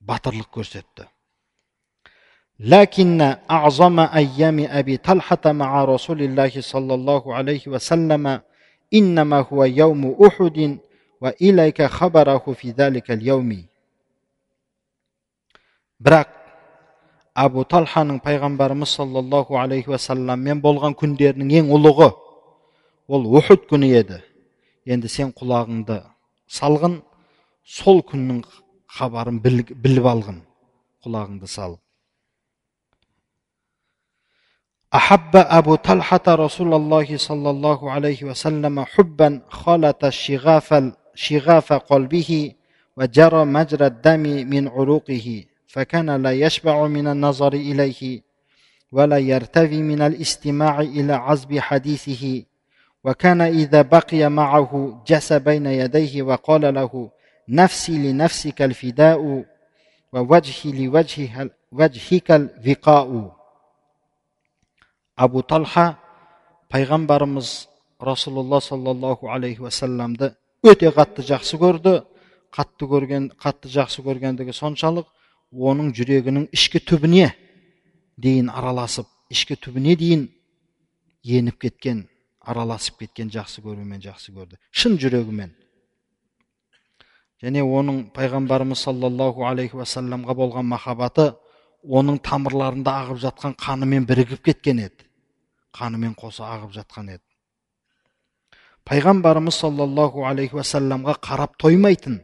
батырлық 0.00 0.48
көрсетті. 0.52 1.08
لكن 2.61 3.21
أعظم 3.51 3.99
أيام 3.99 4.59
أبي 4.69 4.97
طلحة 4.97 5.45
مع 5.45 5.83
رسول 5.85 6.21
الله 6.21 6.51
صلى 6.61 6.93
الله 6.93 7.35
عليه 7.35 7.67
وسلم 7.67 8.41
إنما 8.93 9.39
هو 9.53 9.63
يوم 9.63 10.15
أحد 10.25 10.77
وإليك 11.21 11.81
خبره 11.81 12.45
في 12.53 12.71
ذلك 12.71 13.11
اليوم 13.11 13.65
бірақ 15.97 16.29
абу 17.33 17.63
талханың 17.65 18.19
пайғамбарымыз 18.21 18.91
саллаллаху 18.99 19.57
алейхи 19.57 19.89
уассаламмен 19.89 20.61
болған 20.61 20.93
күндерінің 20.93 21.55
ең 21.61 21.71
ұлығы 21.73 22.11
ол 23.09 23.25
ухуд 23.39 23.65
күні 23.71 23.89
еді 23.97 24.19
енді 24.85 25.09
сен 25.09 25.33
құлағыңды 25.39 25.97
салғын 26.59 26.99
сол 27.65 28.03
күннің 28.11 28.43
хабарын 28.99 29.41
біліп 29.41 30.11
алғын 30.13 30.37
құлағыңды 31.05 31.49
салып 31.49 31.81
أحب 34.94 35.36
أبو 35.36 35.74
طلحة 35.74 36.20
رسول 36.28 36.74
الله 36.74 37.16
صلى 37.16 37.50
الله 37.50 37.90
عليه 37.90 38.24
وسلم 38.24 38.84
حبا 38.84 39.40
خالط 39.48 40.08
شغاف 40.08 40.92
شغاف 41.14 41.72
قلبه 41.72 42.52
وجرى 42.96 43.44
مجرى 43.44 43.86
الدم 43.86 44.22
من 44.22 44.68
عروقه 44.68 45.44
فكان 45.66 46.22
لا 46.22 46.32
يشبع 46.32 46.86
من 46.86 47.06
النظر 47.06 47.52
إليه 47.52 48.20
ولا 48.92 49.18
يرتوي 49.18 49.82
من 49.82 50.02
الاستماع 50.02 50.80
إلى 50.80 51.12
عزب 51.12 51.58
حديثه 51.58 52.42
وكان 53.04 53.40
إذا 53.40 53.82
بقي 53.82 54.30
معه 54.30 55.02
جس 55.06 55.32
بين 55.32 55.66
يديه 55.66 56.22
وقال 56.22 56.74
له 56.74 57.10
نفسي 57.48 57.92
لنفسك 58.12 58.62
الفداء 58.62 59.44
ووجهي 60.12 60.72
لوجهك 60.86 61.52
وجهك 61.72 62.30
الوقاء. 62.30 63.36
Абу 65.22 65.42
талха 65.42 65.96
пайғамбарымыз 66.72 67.50
расулалла 68.00 68.60
саллаллаху 68.60 69.28
алейхи 69.30 69.62
уассаламды 69.62 70.32
өте 70.66 70.90
қатты 70.90 71.22
жақсы 71.26 71.58
көрді 71.62 72.00
қатты 72.54 72.88
көрген 72.90 73.28
қатты 73.38 73.70
жақсы 73.70 74.02
көргендігі 74.02 74.54
соншалық 74.56 75.06
оның 75.52 75.92
жүрегінің 75.96 76.48
ішкі 76.56 76.82
түбіне 76.88 77.30
дейін 78.16 78.50
араласып 78.50 79.06
ішкі 79.30 79.56
түбіне 79.62 79.96
дейін 80.00 80.26
еніп 81.24 81.60
кеткен 81.66 82.06
араласып 82.40 83.04
кеткен 83.04 83.30
жақсы 83.30 83.62
көрумен 83.62 84.02
жақсы 84.02 84.34
көрді 84.34 84.58
шын 84.70 84.98
жүрегімен 84.98 85.54
және 87.42 87.62
оның 87.62 88.08
пайғамбарымыз 88.16 88.82
саллаллаху 88.88 89.46
алейхи 89.46 89.78
уассаламға 89.78 90.34
болған 90.38 90.68
махаббаты 90.74 91.30
оның 91.82 92.20
тамырларында 92.26 92.98
ағып 93.04 93.22
жатқан 93.28 93.56
қанымен 93.58 94.06
бірігіп 94.06 94.44
кеткен 94.50 94.84
еді 94.86 95.11
қанымен 95.76 96.14
қоса 96.18 96.46
ағып 96.56 96.74
жатқан 96.76 97.14
еді. 97.14 97.24
Пайғамбарымыз 98.88 99.56
саллаллаху 99.62 100.26
алейхи 100.26 100.56
уассаламға 100.58 101.16
қарап 101.22 101.56
тоймайтын 101.58 102.20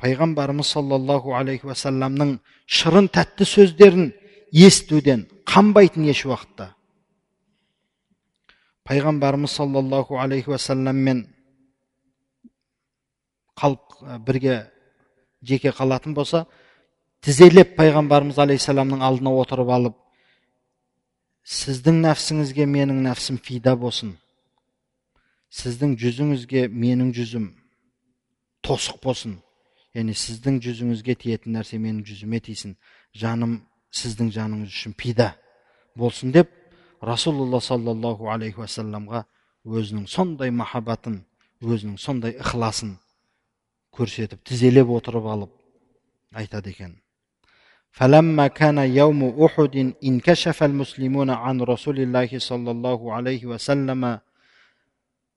пайғамбарымыз 0.00 0.72
саллаллаху 0.74 1.34
алейхи 1.36 1.68
уассаламның 1.68 2.38
шырын 2.66 3.08
тәтті 3.12 3.46
сөздерін 3.46 4.10
естуден 4.52 5.26
қанбайтын 5.46 6.08
еш 6.10 6.24
уақытта. 6.26 6.72
Пайғамбарымыз 8.88 9.54
саллаллаху 9.60 10.18
алейхи 10.18 10.50
уассаламмен 10.50 11.26
қалып 13.60 14.24
бірге 14.26 14.56
жеке 15.42 15.70
қалатын 15.76 16.14
болса 16.16 16.46
тізелеп 17.24 17.76
пайғамбарымыз 17.76 18.40
алейхисаламның 18.40 19.04
алдына 19.04 19.34
отырып 19.42 19.68
алып 19.76 19.98
сіздің 21.60 21.98
нәпсіңізге 22.06 22.64
менің 22.70 23.02
нәпсім 23.04 23.36
фида 23.44 23.74
болсын 23.76 24.14
сіздің 25.52 25.96
жүзіңізге 26.00 26.68
менің 26.70 27.10
жүзім 27.16 27.48
тосық 28.64 29.00
болсын 29.04 29.34
яғни 29.98 30.14
сіздің 30.16 30.60
жүзіңізге 30.64 31.16
тиетін 31.24 31.58
нәрсе 31.58 31.80
менің 31.82 32.04
жүзіме 32.06 32.40
тисін 32.46 32.76
жаным 33.22 33.58
сіздің 34.00 34.30
жаныңыз 34.36 34.72
үшін 34.78 34.94
пида 34.96 35.34
болсын 35.98 36.32
деп 36.32 36.54
расулалла 37.02 37.60
саллаллаху 37.60 38.30
алейхи 38.32 38.62
уассаламға 38.62 39.24
өзінің 39.66 40.06
сондай 40.08 40.54
махаббатын 40.54 41.20
өзінің 41.60 42.00
сондай 42.00 42.38
ықыласын 42.40 42.96
көрсетіп 43.96 44.46
тізелеп 44.48 44.96
отырып 44.96 45.28
алып 45.34 45.52
айтады 46.32 46.70
екен 46.72 46.96
فلما 47.92 48.46
كان 48.46 48.78
يوم 48.78 49.44
أحد 49.44 49.92
انكشف 50.04 50.62
المسلمون 50.62 51.30
عن 51.30 51.60
رسول 51.60 52.00
الله 52.00 52.28
صلى 52.38 52.70
الله 52.70 53.12
عليه 53.14 53.46
وسلم 53.46 54.18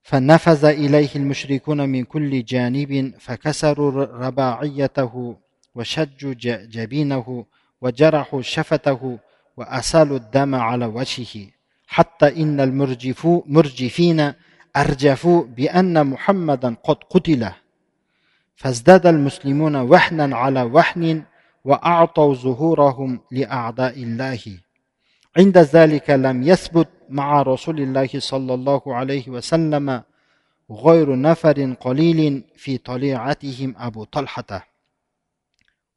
فنفذ 0.04 0.66
إليه 0.66 1.10
المشركون 1.16 1.90
من 1.90 2.04
كل 2.04 2.44
جانب 2.46 3.14
فكسروا 3.20 4.06
رباعيته 4.06 5.38
وشجوا 5.76 6.34
جبينه 6.76 7.46
وجرحوا 7.82 8.42
شفته 8.42 9.20
وأسالوا 9.58 10.18
الدم 10.18 10.56
على 10.56 10.86
وجهه 10.86 11.48
حتى 11.88 12.42
إن 12.42 12.60
المرجفين 12.60 14.34
أرجفوا 14.78 15.44
بأن 15.44 16.08
محمدا 16.08 16.76
قد 16.84 16.98
قتل 17.10 17.50
فازداد 18.56 19.08
المسلمون 19.08 19.76
وحنا 19.76 20.38
على 20.38 20.64
وحن 20.64 21.24
وأعطوا 21.65 22.35
ظهورهم 22.35 23.21
لأعداء 23.31 24.03
الله 24.03 24.43
عند 25.37 25.59
ذلك 25.59 26.11
لم 26.11 26.43
يثبت 26.43 26.89
مع 27.09 27.43
رسول 27.43 27.81
الله 27.81 28.11
صلى 28.19 28.55
الله 28.55 28.83
عليه 28.95 29.29
وسلم 29.29 30.03
غير 30.71 31.21
نفر 31.21 31.73
قليل 31.81 32.45
في 32.57 32.79
طليعتهم 32.79 33.75
أبو 33.79 34.05
طلحة 34.05 34.69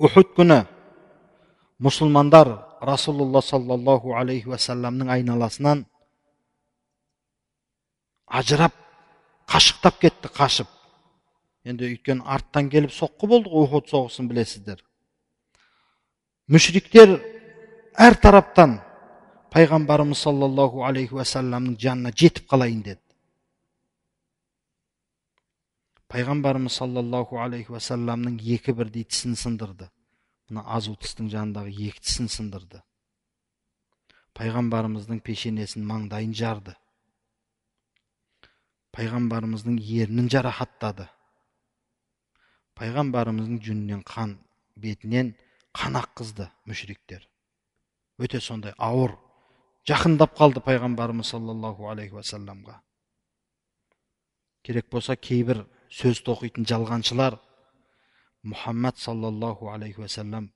Ухуд 0.02 0.32
күні 0.34 0.64
мұсылмандар 1.78 2.48
расулулла 2.82 3.44
саллаллаху 3.46 4.16
алейхи 4.18 4.50
уассаламның 4.50 5.12
айналасынан 5.14 5.84
ажырап 8.26 8.74
қашықтап 9.46 10.00
кетті 10.02 10.32
қашып 10.34 10.72
енді 11.70 11.92
өйткені 11.92 12.26
арттан 12.26 12.72
келіп 12.74 12.96
соққы 12.96 13.30
болды 13.30 13.54
ғой 13.54 13.68
ухуд 13.68 13.94
соғысын 13.94 14.32
білесіздер 14.32 14.82
мүшриктер 16.47 17.17
әр 17.99 18.15
тараптан 18.23 18.77
пайғамбарымыз 19.51 20.21
саллаллаху 20.23 20.85
алейхи 20.87 21.17
уассаламның 21.19 21.75
жанына 21.83 22.13
жетіп 22.15 22.47
қалайын 22.53 22.85
деді 22.87 23.01
пайғамбарымыз 26.13 26.77
саллаллаху 26.79 27.41
алейхи 27.43 27.75
уассаламның 27.75 28.37
екі 28.57 28.75
бірдей 28.79 29.09
тісін 29.11 29.35
сындырды 29.41 29.89
мына 30.51 30.63
азу 30.77 30.95
тістің 31.03 31.33
жанындағы 31.33 31.73
екі 31.89 32.05
тісін 32.05 32.31
сындырды 32.31 32.83
пайғамбарымыздың 34.39 35.19
пешенесін 35.27 35.83
маңдайын 35.89 36.37
жарды 36.43 36.77
пайғамбарымыздың 38.95 39.81
ернін 40.05 40.31
жарақаттады 40.37 41.09
пайғамбарымыздың 42.79 43.59
жүнінен 43.67 44.07
қан 44.07 44.37
бетінен 44.79 45.35
қан 45.77 46.01
аққызды 46.01 46.49
мүшриктер. 46.67 47.29
Өте 48.19 48.41
сондай 48.41 48.75
ауыр 48.79 49.17
жақындап 49.89 50.37
қалды 50.39 50.65
пайғамбарымыз 50.65 51.31
саллаллаху 51.35 51.91
алейхи 51.93 52.17
уассаламға 52.17 52.81
керек 54.67 54.89
болса 54.91 55.15
кейбір 55.17 55.63
сөз 55.95 56.25
тоқитын 56.27 56.67
жалғаншылар 56.67 57.37
мұхаммад 58.51 58.99
саллаллаху 58.99 59.71
алейхи 59.71 60.03
уассалам 60.03 60.49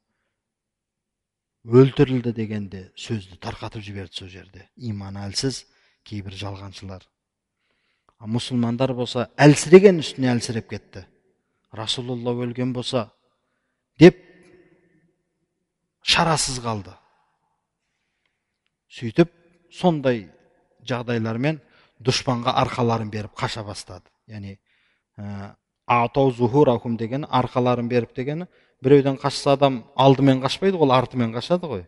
өлтірілді 1.64 2.32
дегенде 2.34 2.82
сөзді 2.98 3.38
тарқатып 3.38 3.84
жіберді 3.84 4.16
сол 4.16 4.30
жерде. 4.32 4.66
Иманы 4.76 5.22
әлсіз 5.28 5.64
кейбір 6.08 6.34
жалғаншылар. 6.40 7.04
Мұсылмандар 8.20 8.94
болса 8.96 9.28
әлсіреген 9.38 10.00
үстіне 10.02 10.32
әлсіреп 10.32 10.70
кетті. 10.72 11.04
Расулалла 11.72 12.34
өлген 12.34 12.72
болса 12.72 13.10
деп 14.00 14.18
шарасыз 16.02 16.60
қалды. 16.62 16.94
Сөйтіп 18.90 19.30
сондай 19.72 20.26
жағдайлармен 20.86 21.60
дұшпанға 22.02 22.56
арқаларын 22.64 23.10
беріп 23.12 23.36
қаша 23.38 23.62
бастады. 23.66 24.08
Яғни 24.26 24.58
атау 25.86 26.32
зухурахум 26.32 26.96
деген 26.96 27.24
арқаларын 27.24 27.88
беріп 27.88 28.14
дегені 28.16 28.46
біреуден 28.82 29.18
қашса 29.20 29.54
адам 29.54 29.84
алдымен 29.96 30.40
қашпайды 30.42 30.78
ғой 30.78 30.88
ол 30.88 30.94
артымен 30.96 31.34
қашады 31.34 31.68
ғой. 31.68 31.84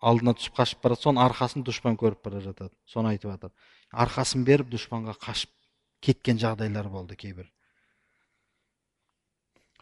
Алдына 0.00 0.34
түсіп 0.36 0.56
қашып 0.56 0.82
бара 0.82 0.96
соның 0.96 1.24
арқасын 1.26 1.64
дұшпан 1.64 1.96
көріп 2.00 2.22
бара 2.24 2.40
жатады. 2.40 2.72
Соны 2.86 3.12
айтып 3.12 3.32
жатыр. 3.32 3.50
Арқасын 3.92 4.44
беріп 4.44 4.70
дұшпанға 4.72 5.16
қашып 5.20 5.50
кеткен 6.00 6.38
жағдайлар 6.40 6.88
болды 6.88 7.16
кейбір. 7.16 7.50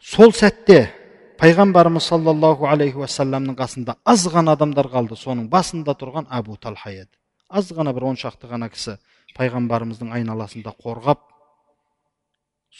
Сол 0.01 0.31
сәтте 0.31 0.89
пайғамбарымыз 1.40 2.08
саллаллаху 2.10 2.68
алейхи 2.70 3.00
уассаламның 3.02 3.56
қасында 3.58 3.96
аз 4.12 4.26
ғана 4.34 4.54
адамдар 4.58 4.88
қалды 4.92 5.18
соның 5.18 5.48
басында 5.52 5.94
тұрған 6.00 6.28
абу 6.38 6.56
талха 6.56 6.92
еді 6.92 7.10
аз 7.48 7.72
ғана 7.76 7.94
бір 7.96 8.08
он 8.10 8.20
шақты 8.20 8.50
ғана 8.50 8.70
кісі 8.72 8.96
пайғамбарымыздың 9.38 10.12
айналасында 10.18 10.74
қорғап 10.84 11.24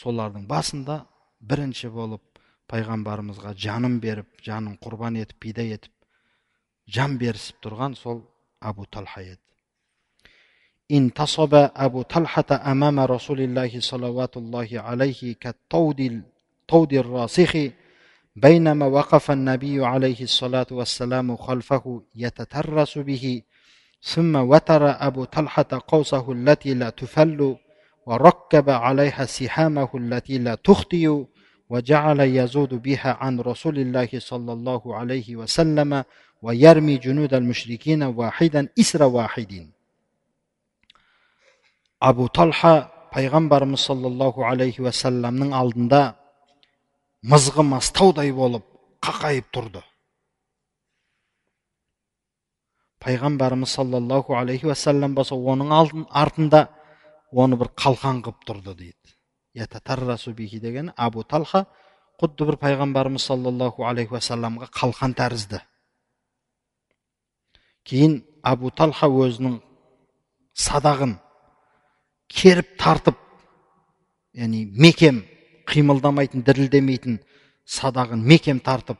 солардың 0.01 0.47
басында 0.47 0.99
бірінші 1.41 1.91
болып 1.95 2.43
пайғамбарымызға 2.71 3.55
жанын 3.67 3.99
беріп 4.03 4.45
жанын 4.47 4.79
құрбан 4.81 5.19
етіп 5.21 5.41
пида 5.47 5.67
етіп 5.77 5.91
жан 6.97 7.19
берісіп 7.21 7.59
тұрған 7.65 7.99
сол 7.99 8.23
абу 8.61 8.87
талха 8.89 9.21
еді 9.21 9.45
انتصب 10.91 11.53
أبو 11.75 12.01
طلحة 12.01 12.45
أمام 12.71 12.99
رسول 12.99 13.41
الله 13.41 13.79
صلوات 13.79 14.37
الله 14.37 14.69
عليه 14.71 15.35
كالطود 15.41 15.99
الطود 15.99 16.93
الراسخ 16.93 17.53
بينما 18.42 18.86
وقف 18.86 19.30
النبي 19.30 19.84
عليه 19.86 20.22
الصلاة 20.22 20.66
والسلام 20.70 21.36
خلفه 21.36 22.02
يتترس 22.14 22.98
به 22.98 23.42
ثم 24.02 24.36
وتر 24.36 25.06
أبو 25.06 25.24
طلحة 25.24 25.66
قوسه 25.88 26.32
التي 26.32 26.74
لا 26.74 26.90
تفل 26.90 27.56
وركب 28.06 28.70
عليها 28.70 29.24
سهامه 29.24 29.88
التي 29.94 30.38
لا 30.38 30.54
تخطئ 30.54 31.24
وجعل 31.70 32.20
يزود 32.20 32.74
بها 32.74 33.16
عن 33.20 33.40
رسول 33.40 33.78
الله 33.78 34.08
صلى 34.18 34.52
الله 34.52 34.96
عليه 34.96 35.36
وسلم 35.36 36.04
ويرمي 36.42 36.96
جنود 36.96 37.34
المشركين 37.34 38.02
واحدا 38.02 38.68
إسر 38.80 39.02
واحد. 39.02 39.70
أبو 42.02 42.26
طلحة 42.26 42.92
پیغمبرمز 43.12 43.78
صلی 43.78 44.06
الله 44.06 44.46
علیه 44.46 44.80
و 44.80 44.90
سلم 44.90 45.44
نن 45.44 45.52
oldinda 45.54 46.19
мызғымас 47.22 47.90
таудай 47.92 48.32
болып 48.32 48.64
қақайып 49.04 49.48
тұрды. 49.52 49.82
Пайғамбарымыз 53.00 53.72
саллаллаху 53.76 54.36
алейхи 54.36 54.68
уассалам 54.68 55.14
болса 55.14 55.34
оның 55.34 55.72
алдын, 55.72 56.06
артында 56.10 56.68
оны 57.32 57.56
бір 57.56 57.72
қалқан 57.76 58.20
қылып 58.24 58.44
тұрды 58.46 58.74
дейді. 58.76 60.34
Бихи 60.36 60.60
деген 60.60 60.92
абу 60.96 61.24
талха 61.24 61.66
құдды 62.20 62.46
бір 62.46 62.56
пайғамбарымыз 62.60 63.24
саллаллаху 63.24 63.84
алейхи 63.84 64.12
уассаламға 64.12 64.68
қалқан 64.68 65.16
тәрізді. 65.16 65.60
Кейін 67.84 68.20
абу 68.42 68.70
талха 68.70 69.08
өзінің 69.08 69.60
садағын 70.54 71.16
керіп 72.28 72.76
тартып 72.78 73.16
яғни 74.36 74.66
мекем 74.76 75.24
қимылдамайтын 75.70 76.44
дірілдемейтін 76.46 77.18
садағын 77.66 78.22
мекем 78.26 78.60
тартып 78.60 78.98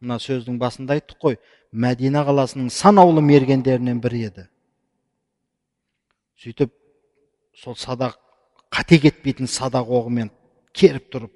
мына 0.00 0.18
сөздің 0.22 0.58
басында 0.60 0.96
айттық 0.96 1.20
қой 1.22 1.38
мәдина 1.72 2.24
қаласының 2.28 2.70
санаулы 2.72 3.24
мергендерінен 3.24 4.00
бірі 4.04 4.22
еді 4.30 4.46
сөйтіп 6.44 6.72
сол 7.62 7.76
садақ 7.80 8.16
қате 8.72 9.00
кетпейтін 9.00 9.48
садақ 9.48 9.90
оғымен 9.98 10.30
керіп 10.76 11.10
тұрып 11.12 11.32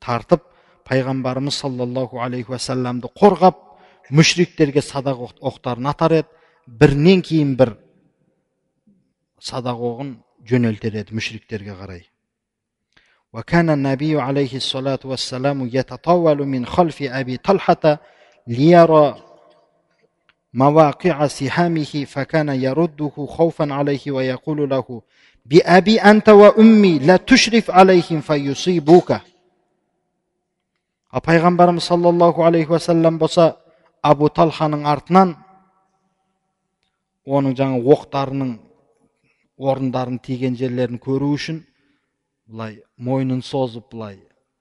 тартып 0.00 0.44
пайғамбарымыз 0.88 1.58
саллаллаху 1.64 2.20
алейхи 2.22 2.52
уассаламды 2.52 3.08
қорғап 3.16 3.60
мүшриктерге 4.10 4.82
садақ 4.84 5.40
оқтарын 5.40 5.88
атар 5.88 6.18
еді. 6.20 6.28
Бірінен 6.66 7.22
кейін 7.24 7.54
бір 7.56 7.74
садақ 9.40 9.80
оғын 9.80 10.14
жөнелтер 10.48 11.00
еді 11.00 11.16
мүшриктерге 11.16 11.76
қарай. 11.76 12.04
وكان 13.33 13.69
النبي 13.69 14.21
عليه 14.21 14.55
الصلاة 14.55 14.99
والسلام 15.05 15.69
يتطاول 15.73 16.45
من 16.45 16.65
خلف 16.65 17.01
أبي 17.01 17.37
طلحة 17.37 17.99
ليرى 18.47 19.15
مواقع 20.53 21.27
سهامه 21.27 22.05
فكان 22.07 22.49
يرده 22.49 23.27
خوفا 23.29 23.73
عليه 23.73 24.11
ويقول 24.11 24.69
له 24.69 25.01
بأبي 25.45 26.01
أنت 26.01 26.29
وأمي 26.29 26.99
لا 26.99 27.17
تشرف 27.17 27.71
عليهم 27.71 28.21
فيصيبوك 28.21 29.13
пайғамбарымыз 31.17 31.81
саллаллаху 31.81 32.43
алейхи 32.45 32.69
уассалам 32.69 33.17
болса 33.17 33.57
абу 34.03 34.29
талханың 34.29 34.85
артынан 34.85 35.33
оның 37.25 37.55
жаңа 37.57 37.79
оқтарының 37.81 38.51
орындарын 39.57 40.19
тиген 40.21 40.55
жерлерін 40.55 41.01
көру 41.01 41.33
үшін 41.33 41.63
былай 42.48 42.82
мойнын 42.96 43.42
созып 43.42 43.90
былай 43.92 44.18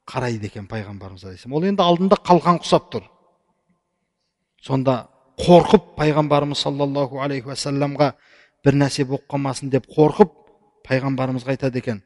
қарайды 0.07 0.47
екен 0.47 0.67
пайғамбарымыз 0.71 1.25
алейхисалам 1.25 1.57
ол 1.57 1.65
енді 1.67 1.83
алдында 1.83 2.17
қалқан 2.19 2.59
құсап 2.63 2.89
тұр. 2.91 3.03
Сонда 4.61 5.07
қорқып 5.39 5.93
пайғамбарымыз 5.97 6.63
саллаллаху 6.63 7.19
алейхи 7.23 7.51
уассаламға 7.51 8.13
бір 8.63 8.79
нәрсе 8.79 9.05
болып 9.07 9.27
қалмасын 9.31 9.71
деп 9.73 9.87
қорқып 9.91 10.31
пайғамбарымызға 10.87 11.55
айтады 11.55 11.79
екен. 11.79 12.03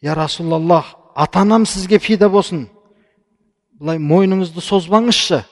Я 0.00 0.14
расулаллах 0.14 0.94
ата 1.14 1.40
анам 1.40 1.66
сізге 1.66 1.98
фида 1.98 2.28
болсын. 2.30 2.68
Былай 3.78 3.98
мойныңызды 3.98 4.62
созбаңызшы. 4.62 5.42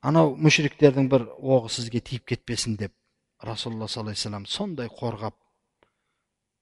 Анау 0.00 0.34
мүшіріктердің 0.36 1.08
бір 1.08 1.28
оғы 1.40 1.72
сізге 1.72 2.00
тиіп 2.00 2.26
кетпесін 2.28 2.76
деп 2.76 2.92
расулалла 3.42 3.88
саллаллаху 3.88 4.28
алейhi 4.28 4.52
сондай 4.52 4.88
қорғап 4.88 5.34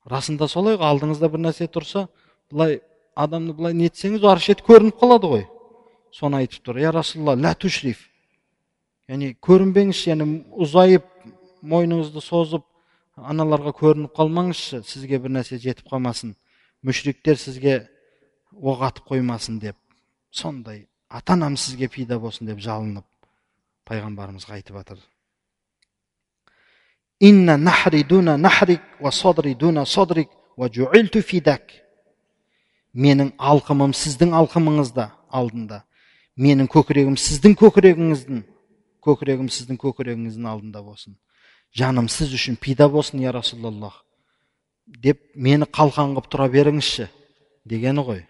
расында 0.09 0.49
солай 0.49 0.77
ғой 0.77 0.89
алдыңызда 0.93 1.29
бір 1.33 1.45
нәрсе 1.49 1.69
тұрса 1.71 2.07
былай 2.51 2.81
адамды 3.15 3.55
былай 3.57 3.75
нетсеңіз 3.77 4.25
ар 4.27 4.41
шеті 4.41 4.65
көрініп 4.67 4.99
қалады 5.01 5.31
ғой. 5.31 5.47
Соны 6.13 6.43
айтып 6.43 6.65
тұр. 6.67 6.81
Я 6.81 6.93
расулалла 6.93 7.37
лә 7.41 7.55
тушриф 7.59 8.09
яғни 9.09 9.33
көрінбеңізші 9.45 10.13
яғни 10.13 10.29
ұзайып 10.65 11.07
мойныңызды 11.63 12.23
созып 12.25 12.65
аналарға 13.17 13.75
көрініп 13.77 14.15
қалмаңызшы 14.17 14.83
сізге 14.89 15.21
бір 15.23 15.37
нәрсе 15.39 15.59
жетіп 15.63 15.89
қалмасын. 15.93 16.35
Мүшриктер 16.83 17.39
сізге 17.39 17.77
оқ 18.53 18.87
атып 18.89 19.13
қоймасын 19.13 19.61
деп. 19.61 19.77
Сондай 20.31 20.87
ата 21.09 21.37
анам 21.37 21.57
сізге 21.57 21.89
пида 21.89 22.19
болсын 22.19 22.49
деп 22.49 22.61
жалынып 22.65 23.07
пайғамбарымызға 23.89 24.59
айтып 24.59 24.79
жатыр 24.81 25.12
инна 27.22 27.58
нахри 27.58 28.04
дуна 28.04 28.38
нахрик 28.38 28.82
ва 29.00 29.12
содри 29.12 29.56
дуна 29.56 29.86
содрик 29.86 30.30
ва 30.58 30.70
жуилту 30.74 31.22
фидак 31.22 31.72
менің 32.94 33.34
алқымым 33.38 33.94
сіздің 33.94 34.34
алқымыңызда 34.38 35.10
алдында 35.30 35.84
менің 36.38 36.70
көкірегім 36.70 37.18
сіздің 37.18 37.58
көкірегіңіздің 37.62 38.44
көкірегім 39.06 39.50
сіздің 39.54 39.82
көкірегіңіздің 39.82 40.48
алдында 40.50 40.84
болсын 40.86 41.18
жаным 41.78 42.10
сіз 42.10 42.34
үшін 42.34 42.58
пида 42.62 42.90
болсын 42.90 43.22
я 43.22 43.34
расулаллах 43.34 44.04
деп 44.88 45.22
мені 45.36 45.66
қалқан 45.66 46.16
қылып 46.16 46.32
тұра 46.32 46.50
беріңізші 46.54 47.10
дегені 47.66 48.06
ғой 48.10 48.26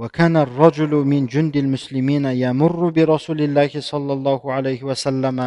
وكان 0.00 0.36
الرجل 0.36 0.92
من 1.12 1.26
جند 1.26 1.56
المسلمين 1.56 2.24
يمر 2.44 2.80
برسول 2.96 3.40
الله 3.46 3.72
صلى 3.90 4.12
الله 4.16 4.40
عليه 4.56 4.80
وسلم 4.82 5.38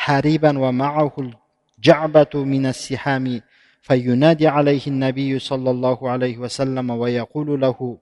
حاربا 0.00 0.58
ومعه 0.58 1.14
الجعبة 1.24 2.34
من 2.34 2.66
السحام 2.66 3.40
فينادي 3.82 4.46
عليه 4.48 4.84
النبي 4.86 5.38
صلى 5.38 5.70
الله 5.70 6.10
عليه 6.10 6.38
وسلم 6.38 6.90
ويقول 6.90 7.60
له 7.60 7.98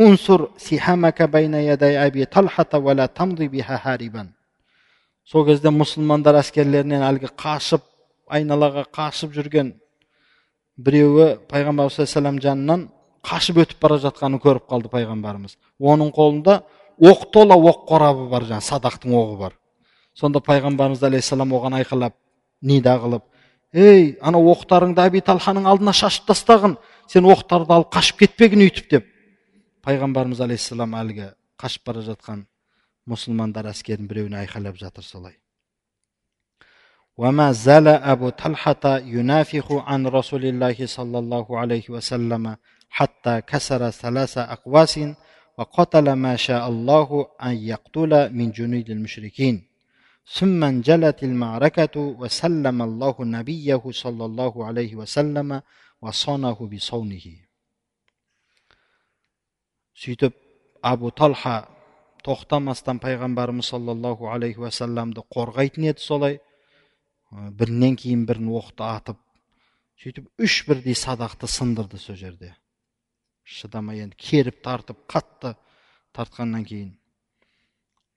انصر 0.00 0.40
سحامك 0.56 1.22
بين 1.22 1.54
يدي 1.54 1.98
أبي 2.06 2.24
طلحة 2.24 2.72
ولا 2.74 3.06
تمضي 3.06 3.48
بها 3.48 3.76
هاربا 3.84 4.24
сол 5.30 5.44
кезде 5.46 5.70
мұсылмандар 5.70 6.40
әскерлерінен 6.40 7.04
әлгі 7.06 7.28
қашып 7.38 7.84
айналаға 8.34 8.82
қашып 8.90 9.30
жүрген 9.36 9.68
біреуі 10.74 11.36
пайғамбар 11.50 11.92
саллаллаху 11.94 12.42
жанынан 12.42 12.88
қашып 13.26 13.60
өтіп 13.62 13.78
бара 13.84 14.00
жатқанын 14.02 14.42
көріп 14.42 14.66
қалды 14.72 14.90
пайғамбарымыз 14.90 15.54
оның 15.78 16.10
қолында 16.16 16.56
оқ 17.12 17.28
тола 17.34 17.54
оқ 17.54 17.84
қорабы 17.90 18.26
бар 18.32 18.48
жаңағы 18.48 18.68
садақтың 18.72 19.14
оғы 19.20 19.38
бар 19.44 19.54
сонда 20.14 20.42
пайғамбарымыз 20.44 21.02
алейхисалам 21.06 21.54
оған 21.56 21.78
айқайлап 21.80 22.14
нида 22.62 22.96
қылып 23.02 23.24
ей 23.72 24.16
анау 24.20 24.50
оқтарыңды 24.54 25.02
әби 25.06 25.22
талханың 25.24 25.68
алдына 25.70 25.94
шашып 25.96 26.28
тастағын 26.30 26.76
сен 27.08 27.28
оқтарды 27.30 27.76
алып 27.76 27.92
қашып 27.94 28.24
кетпегін 28.24 28.66
үйтіп 28.66 28.90
деп 28.94 29.10
пайғамбарымыз 29.86 30.42
алейхисалам 30.46 30.96
әлгі 31.02 31.30
қашып 31.62 31.86
бара 31.86 32.02
жатқан 32.06 32.46
мұсылмандар 33.10 33.70
әскерінің 33.70 34.10
біреуіне 34.10 34.42
айқайлап 34.44 34.80
жатыр 34.80 35.04
солай 35.04 35.40
وما 37.20 37.52
زال 37.52 37.88
أبو 37.88 38.28
طلحة 38.30 38.84
ينافق 39.16 39.68
عن 39.72 40.06
رسول 40.06 40.44
الله 40.44 40.86
صلى 40.86 41.18
الله 41.18 41.46
عليه 41.58 41.86
وسلم 41.90 42.56
حتى 42.90 43.40
كسر 43.40 43.90
ثلاث 43.90 44.38
أقواس 44.38 45.00
وقتل 45.58 46.12
ما 46.12 46.36
شاء 46.36 46.68
الله 46.68 47.26
أن 47.42 47.54
يقتل 47.72 48.12
من 48.32 48.50
جنود 48.50 48.90
المشركين 48.90 49.70
ثم 50.30 50.64
انجلت 50.64 51.22
المعركة 51.22 51.96
وسلم 51.98 52.82
الله 52.82 53.16
نبيه 53.20 53.82
صلى 53.90 54.24
الله 54.24 54.66
عليه 54.66 54.92
وسلم 54.94 55.62
وصانه 56.02 56.58
بصونه 56.72 57.26
сөйтіп 60.00 60.32
абу 60.80 61.10
талха 61.12 61.68
тоқтамастан 62.24 63.02
пайғамбарымыз 63.02 63.68
саллаллаху 63.68 64.30
алейхи 64.32 64.62
уассаламды 64.62 65.20
қорғайтын 65.34 65.90
еді 65.90 66.00
солай 66.00 66.38
бірінен 67.30 67.98
кейін 68.00 68.22
бірін 68.28 68.48
оқты 68.56 68.86
атып 68.86 69.18
сөйтіп 70.00 70.30
үш 70.40 70.62
бірдей 70.68 70.96
садақты 70.96 71.50
сындырды 71.52 72.00
сол 72.00 72.16
жерде 72.16 72.54
шыдамай 73.44 74.06
енді 74.06 74.16
керіп 74.16 74.62
тартып 74.64 75.04
қатты 75.10 75.52
тартқаннан 76.16 76.64
кейін 76.64 76.94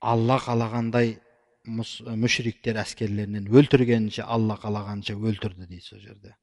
алла 0.00 0.40
қалағандай 0.40 1.18
мүшриктер 1.67 2.79
әскерлерінен 2.79 3.49
өлтіргенінше 3.51 4.23
алла 4.23 4.55
қалағанша 4.61 5.15
өлтірді 5.15 5.67
дейді 5.67 5.83
сол 5.83 5.99
жерде. 5.99 6.35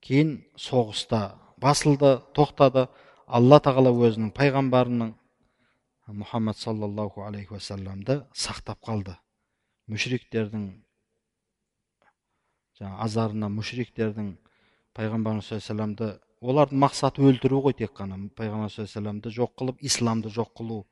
Кейін 0.00 0.40
соғыста 0.56 1.38
басылды 1.60 2.18
тоқтады. 2.36 2.88
Алла 3.30 3.60
тағала 3.62 3.92
өзінің 3.94 4.32
пайғамбарының 4.34 5.12
мұхаммад 6.10 6.58
саллаллаху 6.58 7.22
алейхи 7.22 7.54
уассаламды 7.54 8.24
сақтап 8.34 8.80
қалды. 8.82 9.14
Мүшриктердің 9.86 10.64
жаңа 12.80 12.98
азарына 13.04 13.50
мүшриктердің 13.54 14.32
пайғамбарымыз 14.98 15.52
саллаллаху 15.62 16.18
олардың 16.40 16.82
мақсаты 16.82 17.22
өлтіру 17.22 17.60
ғой 17.68 17.76
тек 17.78 17.94
қана. 17.94 18.18
Пайғамбар 18.34 18.72
саллаллаху 18.74 19.30
жоқ 19.30 19.54
қылып 19.60 19.86
исламды 19.86 20.32
жоқ 20.34 20.52
қылу. 20.58 20.82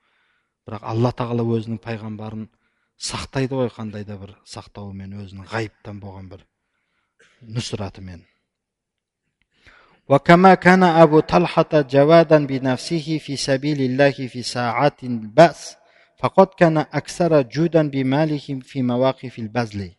Бірақ 0.69 0.85
алла 0.85 1.11
тағала 1.16 1.43
өзінің 1.43 1.83
пайғамбарын 1.83 2.49
сақтайды 2.97 3.56
ғой 3.60 3.72
қандай 3.74 4.06
да 4.08 4.18
бір 4.18 4.36
сақтауымен 4.47 5.16
өзінің 5.24 5.49
ғайыптан 5.51 5.99
болған 6.04 6.30
бір 6.36 6.45
нұсратымен 7.41 8.24
وكما 10.10 10.54
كان 10.54 10.84
أبو 10.84 11.20
طلحة 11.20 11.72
جوادا 11.74 12.45
بنفسه 12.45 13.18
في 13.18 13.36
سبيل 13.36 13.82
الله 13.82 14.12
في 14.12 14.41
ساعات 14.43 15.04
البأس 15.04 15.78
فقد 16.20 16.47
كان 16.47 16.78
أكثر 16.78 17.41
جودا 17.41 17.89
بماله 17.89 18.60
في 18.62 18.82
مواقف 18.82 19.39
البذل 19.39 19.91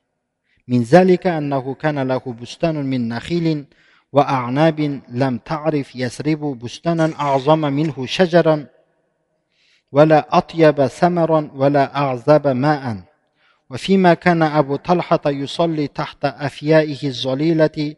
من 0.69 0.83
ذلك 0.83 1.27
أنه 1.27 1.75
كان 1.75 1.99
له 2.09 2.37
بستان 2.41 2.87
من 2.87 3.09
نخيل 3.09 3.65
وأعناب 4.13 4.81
لم 5.09 5.39
تعرف 5.39 5.97
يسرب 5.97 6.59
بستانا 6.59 7.13
أعظم 7.21 7.59
منه 7.59 8.07
شجرا 8.07 8.67
ولا 9.92 10.38
أطيب 10.38 10.88
ثمرا 10.88 11.52
ولا 11.56 11.98
أعذب 11.98 12.48
ماء. 12.48 12.98
وفيما 13.70 14.14
كان 14.14 14.42
أبو 14.44 14.76
طلحة 14.76 15.20
يصلي 15.26 15.88
تحت 15.88 16.26
أفيائه 16.26 17.08
الظليلة 17.08 17.96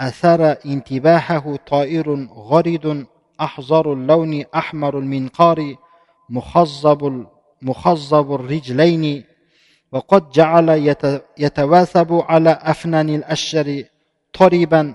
أثار 0.00 0.56
انتباهه 0.66 1.58
طائر 1.66 2.28
غرد 2.32 3.06
أحزر 3.40 3.92
اللون 3.92 4.44
أحمر 4.56 4.98
المنقار 4.98 5.74
مخضب 6.30 7.26
مخضب 7.62 8.34
الرجلين. 8.34 9.24
وقد 9.92 10.30
جعل 10.30 10.68
يتواثب 11.38 12.12
على 12.28 12.58
أفنان 12.62 13.08
الأشجر 13.08 13.84
طربا 14.32 14.94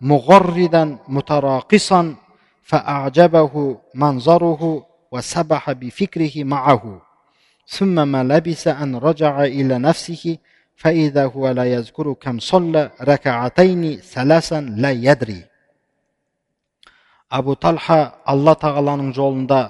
مغردا 0.00 0.98
متراقصا 1.08 2.14
فأعجبه 2.62 3.78
منظره 3.94 4.86
وسبح 5.11 5.71
بفكره 5.71 6.43
معه 6.43 7.01
ثم 7.67 8.07
ما 8.07 8.23
لبث 8.23 8.67
أن 8.67 8.95
رجع 8.95 9.43
إلى 9.43 9.77
نفسه 9.77 10.37
فإذا 10.75 11.25
هو 11.25 11.49
لا 11.49 11.65
يذكر 11.65 12.13
كم 12.13 12.39
صلى 12.39 12.91
ركعتين 13.01 13.95
ثلاثا 13.95 14.61
لا 14.61 14.91
يدري 14.91 15.45
абу 17.29 17.55
талха 17.55 18.15
алла 18.25 18.53
тағаланың 18.55 19.11
жолында 19.15 19.61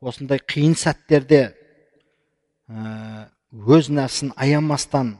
осындай 0.00 0.40
қиын 0.48 0.74
сәттерде 0.74 1.42
өз 2.70 3.90
нәпсін 3.92 4.32
аямастан 4.36 5.18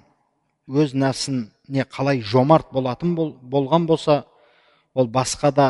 өз 0.68 0.95
нәпсіне 0.95 1.85
қалай 1.95 2.22
жомарт 2.22 2.72
болатын 2.72 3.14
бол, 3.14 3.37
болған 3.43 3.87
болса 3.87 4.24
ол 4.95 5.07
басқа 5.07 5.53
да 5.53 5.68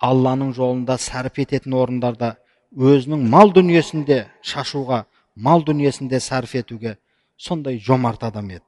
алланың 0.00 0.54
жолында 0.56 0.96
сәріп 0.98 1.42
ететін 1.44 1.76
орындарда 1.78 2.36
өзінің 2.75 3.25
мал 3.29 3.53
дүниесінде 3.53 4.27
шашуға 4.45 5.05
мал 5.35 5.63
дүниесінде 5.65 6.19
сәріп 6.21 6.55
етуге 6.61 6.97
сондай 7.37 7.79
жомарт 7.79 8.23
адам 8.23 8.49
еді. 8.51 8.65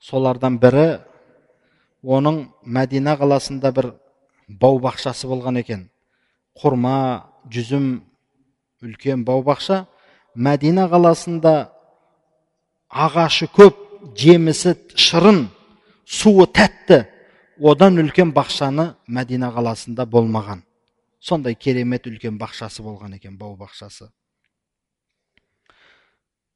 Солардан 0.00 0.58
бірі 0.58 1.00
оның 2.02 2.48
мәдина 2.64 3.16
қаласында 3.18 3.72
бір 3.74 3.92
бау 4.48 4.78
бақшасы 4.80 5.28
болған 5.28 5.60
екен. 5.60 5.88
Құрма 6.58 7.24
жүзім 7.50 8.00
үлкен 8.82 9.24
бау 9.24 9.42
бақша. 9.42 9.86
Мәдина 10.34 10.88
қаласында 10.90 11.70
ағашы 12.88 13.48
көп 13.54 13.76
жемісі 14.16 14.74
шырын 14.94 15.48
суы 16.06 16.46
тәтті. 16.46 17.06
Одан 17.58 17.98
үлкен 17.98 18.32
бақшаны 18.32 18.94
мәдина 19.06 19.50
қаласында 19.54 20.06
болмаған. 20.06 20.62
Сондай 21.18 21.54
керемет 21.54 22.06
үлкен 22.06 22.38
бақшасы 22.38 22.82
болған 22.82 23.16
екен 23.18 23.36
бау 23.38 23.56
бақшасы. 23.58 24.10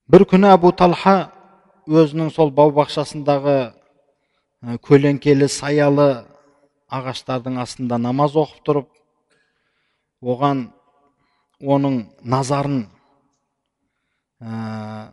Бір 0.09 0.27
күні 0.29 0.51
әбу 0.53 0.73
талха 0.77 1.33
өзінің 1.89 2.31
сол 2.35 2.51
бау 2.55 2.73
бақшасындағы 2.75 3.73
көлеңкелі 4.87 5.49
саялы 5.51 6.25
ағаштардың 6.93 7.59
астында 7.63 7.99
намаз 7.99 8.37
оқып 8.39 8.63
тұрып 8.67 8.89
оған 10.23 10.69
оның 11.63 11.99
назарын 12.23 12.85
ә, 14.43 15.11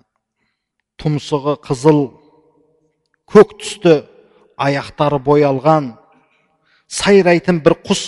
тұмсығы 1.01 1.55
қызыл 1.65 2.01
көк 3.29 3.57
түсті 3.61 3.95
аяқтары 4.59 5.19
боялған 5.23 5.93
сайрайтын 6.89 7.61
бір 7.65 7.77
құс 7.85 8.03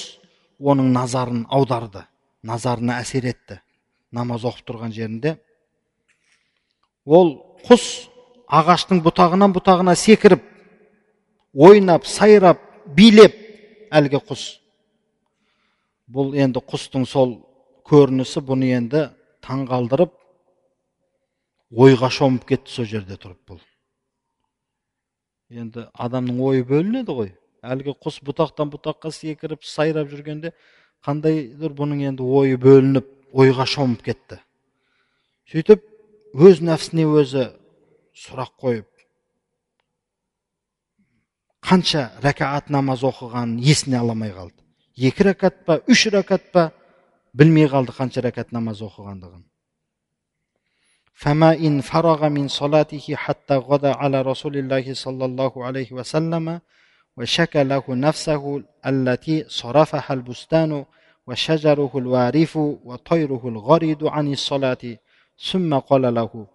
оның 0.62 0.92
назарын 0.94 1.46
аударды 1.50 2.06
назарына 2.46 3.00
әсер 3.02 3.26
етті 3.30 3.60
намаз 4.12 4.46
оқып 4.46 4.68
тұрған 4.68 4.94
жерінде. 4.94 5.36
Ол 7.06 7.34
құс 7.66 8.08
ағаштың 8.52 9.02
бұтағынан 9.06 9.54
бұтағына 9.56 9.96
секіріп 9.98 10.44
ойнап 11.54 12.06
сайрап 12.06 12.62
билеп 12.96 13.38
әлгі 13.92 14.22
құс. 14.28 14.46
Бұл 16.12 16.36
енді 16.36 16.62
құстың 16.68 17.08
сол 17.08 17.38
көрінісі 17.88 18.44
бұны 18.44 18.74
енді 18.76 19.08
таңғалдырып 19.46 20.14
ойға 21.72 22.10
шомып 22.12 22.48
кетті 22.50 22.72
сол 22.72 22.86
жерде 22.86 23.16
тұрып 23.16 23.40
бұл. 23.48 23.62
Енді 25.52 25.88
адамның 25.94 26.42
ойы 26.44 26.66
бөлінеді 26.68 27.16
ғой 27.16 27.32
әлгі 27.67 27.97
құс 28.03 28.21
бұтақтан 28.27 28.71
бұтаққа 28.73 29.13
секіріп 29.15 29.65
сайрап 29.67 30.11
жүргенде 30.13 30.53
қандайдыр 31.07 31.75
бұның 31.77 32.05
енді 32.11 32.27
ойы 32.27 32.59
бөлініп 32.61 33.09
ойға 33.37 33.67
шомып 33.71 34.05
кетті 34.07 34.41
сөйтіп 35.53 35.83
өз 36.49 36.63
нәпсіне 36.65 37.07
өзі 37.21 37.49
сұрақ 38.27 38.53
қойып 38.63 38.89
қанша 41.67 42.07
рәкаат 42.23 42.71
намаз 42.71 43.03
оқығанын 43.07 43.59
есіне 43.63 43.99
аламай 44.01 44.33
қалды 44.37 45.09
екі 45.11 45.31
рәкат 45.31 45.65
па 45.67 45.81
үш 45.91 46.07
рәкат 46.15 46.51
па 46.53 46.71
білмей 47.35 47.69
қалды 47.73 47.95
қанша 47.97 48.25
рәкат 48.27 48.55
намаз 48.57 48.83
оқығандығын 48.87 49.45
فما 51.17 51.51
إن 51.67 51.81
فرغ 51.81 52.29
من 52.29 52.49
صلاته 52.49 53.17
حتى 53.17 53.57
غدا 53.57 53.93
على 53.97 54.23
رسول 54.23 54.57
الله 54.57 54.95
صلى 54.95 55.25
الله 55.25 55.53
عليه 55.65 55.93
وسلم 55.93 56.61
وشكى 57.17 57.65
له 57.65 57.83
نفسه 57.89 58.63
التي 58.87 59.45
صرفها 59.49 60.11
البستان 60.11 60.85
وشجره 61.27 61.93
الوارف 61.95 62.57
وطيره 62.57 63.43
الغريد 63.45 64.05
عن 64.05 64.33
الصلاة 64.33 64.85
ثم 65.51 65.79
قال 65.79 66.15
له 66.15 66.47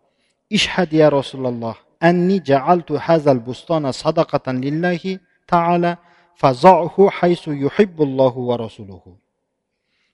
اشهد 0.53 0.93
يا 0.93 1.09
رسول 1.09 1.45
الله 1.45 1.75
أني 2.03 2.39
جعلت 2.39 2.91
هذا 2.91 3.31
البستان 3.31 3.91
صدقة 3.91 4.51
لله 4.51 5.19
تعالى 5.47 5.97
فضعه 6.35 7.09
حيث 7.09 7.43
يحب 7.47 8.01
الله 8.01 8.37
ورسوله 8.37 9.03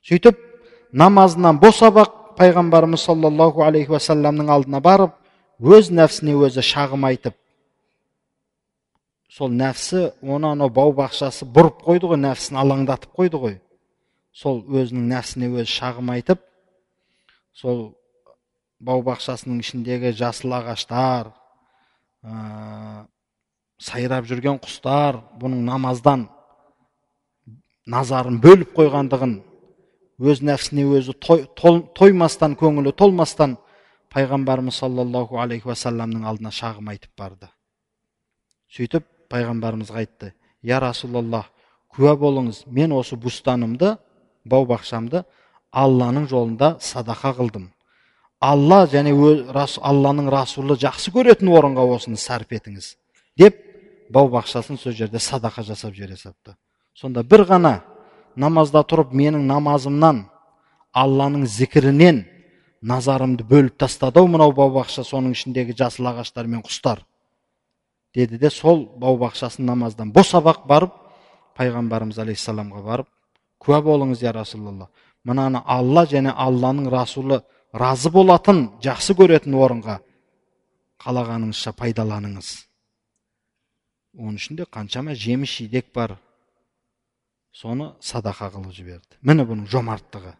сөйтіп 0.07 0.37
намазынан 0.95 1.57
босап 1.59 1.97
пайғамбарымыз 2.39 3.01
саллаллаху 3.09 3.65
алейхи 3.65 3.91
уассаламның 3.91 4.51
алдына 4.55 4.79
барып 4.79 5.15
өз 5.59 5.89
нәпсіне 5.91 6.35
өзі 6.47 6.63
шағым 6.63 7.03
айтып 7.09 7.35
сол 9.32 9.52
нәпсі 9.56 10.10
оны 10.20 10.50
анау 10.52 10.68
бау 10.68 10.92
бақшасы 10.96 11.46
бұрып 11.48 11.80
қойды 11.86 12.10
ғой 12.10 12.20
нәпсін 12.20 12.58
алаңдатып 12.60 13.14
қойды 13.16 13.40
ғой. 13.40 13.54
Сол 14.32 14.60
өзінің 14.68 15.08
нәпсіне 15.12 15.48
өзі 15.52 15.70
шағым 15.72 16.12
айтып 16.12 16.42
сол 17.56 17.94
бау 18.80 19.02
бақшасының 19.06 19.62
ішіндегі 19.62 20.12
жасыл 20.16 20.52
ағаштар 20.56 21.30
ә, 22.24 23.06
сайрап 23.80 24.28
жүрген 24.28 24.60
құстар 24.62 25.20
бұның 25.40 25.64
намаздан 25.68 26.26
назарын 27.86 28.40
бөліп 28.42 28.72
қойғандығын 28.76 29.38
өз 30.22 30.42
нәпсіне 30.44 30.84
өзі 30.98 31.16
той, 31.18 31.46
тоймастан 31.96 32.56
көңілі 32.58 32.92
толмастан 32.96 33.56
пайғамбарымыз 34.12 34.76
саллаллаху 34.82 35.40
алейхи 35.40 35.70
уассаламның 35.70 36.28
алдына 36.28 36.52
шағым 36.52 36.92
айтып 36.92 37.16
барды. 37.18 37.48
Сөйтіп 38.72 39.08
пайғамбарымызға 39.32 40.02
айтты. 40.04 40.32
Я 40.62 40.80
расулаллах 40.80 41.48
куә 41.92 42.14
болыңыз 42.20 42.64
мен 42.66 42.92
осы 42.92 43.16
бұстанымды 43.16 43.96
бау 44.44 44.66
бақшамды 44.68 45.24
алланың 45.72 46.28
жолында 46.28 46.76
садақа 46.80 47.34
қылдым. 47.38 47.70
Алла 48.40 48.86
және 48.86 49.12
алланың 49.12 50.30
расулы 50.30 50.76
жақсы 50.76 51.12
көретін 51.14 51.48
орынға 51.48 51.86
осыны 51.96 52.16
сарп 52.16 52.52
етіңіз 52.58 52.96
деп 53.38 53.56
бау 54.10 54.28
бақшасын 54.28 54.76
сол 54.76 54.92
жерде 54.92 55.18
садақа 55.18 55.62
жасап 55.62 55.94
жібере 55.94 56.16
салыпты. 56.16 56.56
Сонда 56.94 57.22
бір 57.22 57.46
ғана 57.48 57.80
намазда 58.36 58.82
тұрып 58.82 59.12
менің 59.12 59.46
намазымнан 59.48 60.26
алланың 60.92 61.46
зікірінен 61.46 62.24
назарымды 62.82 63.44
бөліп 63.48 63.78
тастады 63.78 64.20
ау 64.20 64.28
мынау 64.28 64.52
бау 64.52 64.72
бақша 64.74 65.04
соның 65.06 65.36
ішіндегі 65.36 65.76
жасыл 65.78 66.10
ағаштар 66.10 66.46
мен 66.46 66.62
құстар. 66.66 67.04
Деді 68.14 68.38
де 68.38 68.50
сол 68.50 68.86
бау 68.96 69.18
бақшасын 69.18 69.64
намаздан 69.66 70.12
босабақ 70.12 70.66
барып 70.66 70.96
пайғамбарымыз 71.58 72.18
алейхисаламға 72.24 72.82
барып 72.82 73.08
куә 73.58 73.82
болыңыз 73.84 74.24
я 74.24 74.32
расулалла 74.32 74.88
мынаны 75.24 75.62
алла 75.64 76.06
және 76.06 76.34
алланың 76.34 76.90
расулы 76.90 77.42
разы 77.72 78.10
болатын 78.10 78.68
жақсы 78.82 79.16
көретін 79.16 79.56
орынға 79.56 80.00
қалағаныңызша 81.04 81.72
пайдаланыңыз 81.78 82.52
оның 84.18 84.36
ішінде 84.36 84.66
қаншама 84.68 85.14
жеміс 85.16 85.56
жидек 85.58 85.92
бар. 85.94 86.16
Соны 87.52 87.92
садақа 88.00 88.50
қылып 88.52 88.72
жіберді. 88.72 89.18
Міне 89.22 89.44
бұның 89.48 89.66
жомарттығы. 89.68 90.34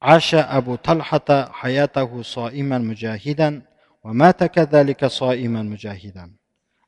Аша 0.00 0.42
абу 0.42 0.76
талхата 0.78 1.50
хаятаху 1.60 2.22
соиман 2.24 2.86
мужахидан 2.86 3.65
мата 4.05 4.49
кадалика 4.49 5.09
соиман 5.09 5.69
мужахидан 5.69 6.37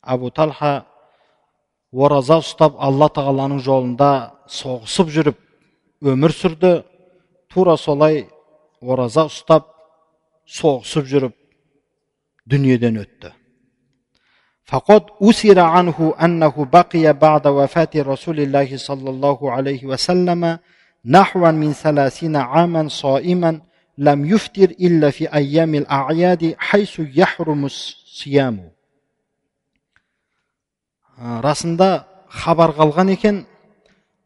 абу 0.01 0.29
талха 0.29 0.85
ораза 1.91 2.39
ұстап 2.41 2.79
алла 2.79 3.09
тағаланың 3.13 3.61
жолында 3.61 4.09
соғысып 4.49 5.13
жүріп 5.13 5.37
өмір 6.01 6.33
сүрді 6.33 6.73
тура 7.53 7.77
солай 7.77 8.27
ораза 8.81 9.27
ұстап 9.29 9.69
соғысып 10.47 11.07
жүріп 11.11 11.37
дүниеден 12.49 12.99
өтті 13.05 13.33
فقد 14.65 15.03
أسر 15.21 15.59
عنه 15.59 16.15
أنه 16.21 16.55
بقي 16.73 17.13
بعد 17.13 17.47
وفاة 17.47 17.89
رسول 17.95 18.39
الله 18.39 18.77
صلى 18.77 19.09
الله 19.09 19.51
عليه 19.51 19.85
وسلم 19.85 20.59
نحو 21.05 21.51
من 21.51 21.73
ثلاثين 21.73 22.35
عاما 22.35 22.87
صائما 22.87 23.61
لم 23.97 24.25
يفطر 24.25 24.69
إلا 24.81 25.09
في 25.09 25.33
أيام 25.33 25.75
الأعياد 25.75 26.55
حيث 26.57 27.01
يحرم 27.15 27.65
الصيام 27.65 28.73
расында 31.17 32.05
хабар 32.27 32.73
қалған 32.73 33.11
екен 33.13 33.45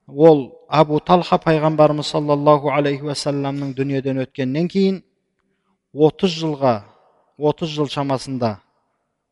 ол 0.08 0.56
абу 0.70 1.00
талха 1.00 1.36
пайғамбарымыз 1.36 2.08
саллаллаху 2.08 2.72
алейхи 2.72 3.04
уассаламның 3.04 3.74
дүниеден 3.76 4.22
өткеннен 4.24 4.70
кейін 4.72 5.02
30 5.94 6.32
жылға 6.32 6.76
30 7.38 7.74
жыл 7.76 7.90
шамасында 7.92 8.54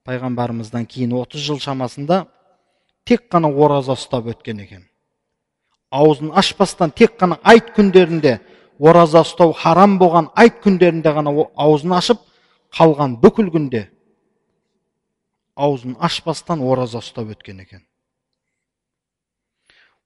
пайғамбарымыздан 0.06 0.86
кейін 0.86 1.16
30 1.16 1.48
жыл 1.48 1.62
шамасында 1.64 2.26
тек 3.08 3.30
қана 3.32 3.48
ораза 3.48 3.96
ұстап 3.96 4.28
өткен 4.36 4.60
екен 4.66 4.84
аузын 5.92 6.36
ашпастан 6.36 6.92
тек 6.92 7.16
қана 7.20 7.40
айт 7.44 7.72
күндерінде 7.78 8.40
ораза 8.80 9.24
ұстау 9.26 9.54
харам 9.54 9.98
болған 10.00 10.30
айт 10.36 10.62
күндерінде 10.64 11.14
ғана 11.18 11.34
аузын 11.56 11.98
ашып 11.98 12.22
қалған 12.78 13.18
бүкіл 13.24 13.52
күнде 13.56 13.88
аузын 15.56 15.96
ашпастан 16.00 16.62
ораза 16.62 17.00
ұстап 17.04 17.32
өткен 17.36 17.62
екен 17.64 17.86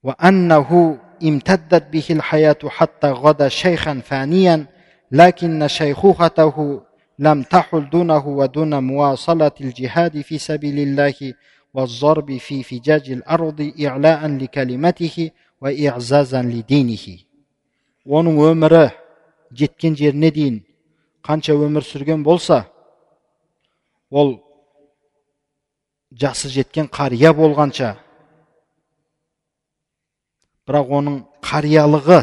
وأنه 0.04 0.98
امتدت 1.24 1.84
به 1.92 2.06
الحياة 2.10 2.58
حتى 2.68 3.12
غدا 3.12 3.50
شيخا 3.50 4.02
فانيا 4.06 4.66
لكن 5.12 5.68
شيخوخته 5.68 6.82
لم 7.20 7.44
تحل 7.44 7.90
دونه 7.90 8.28
ودون 8.28 8.84
مواصلة 8.84 9.52
الجهاد 9.62 10.22
في 10.22 10.38
سبيل 10.38 10.80
الله 10.80 11.34
والضرب 11.74 12.38
في 12.38 12.64
فجاج 12.64 13.12
الأرض 13.12 13.74
إعلاء 13.86 14.28
لكلمته 14.28 15.32
وإعزازا 15.62 16.42
لدينه 16.42 17.18
оның 18.05 18.39
өмірі 18.51 18.85
жеткен 19.57 19.97
жеріне 19.97 20.31
дейін 20.35 20.61
қанша 21.25 21.57
өмір 21.57 21.85
сүрген 21.87 22.25
болса 22.25 22.65
ол 24.11 24.37
жасы 26.13 26.49
жеткен 26.53 26.89
қария 26.89 27.33
болғанша 27.35 27.95
бірақ 30.69 30.97
оның 31.01 31.21
қариялығы 31.45 32.23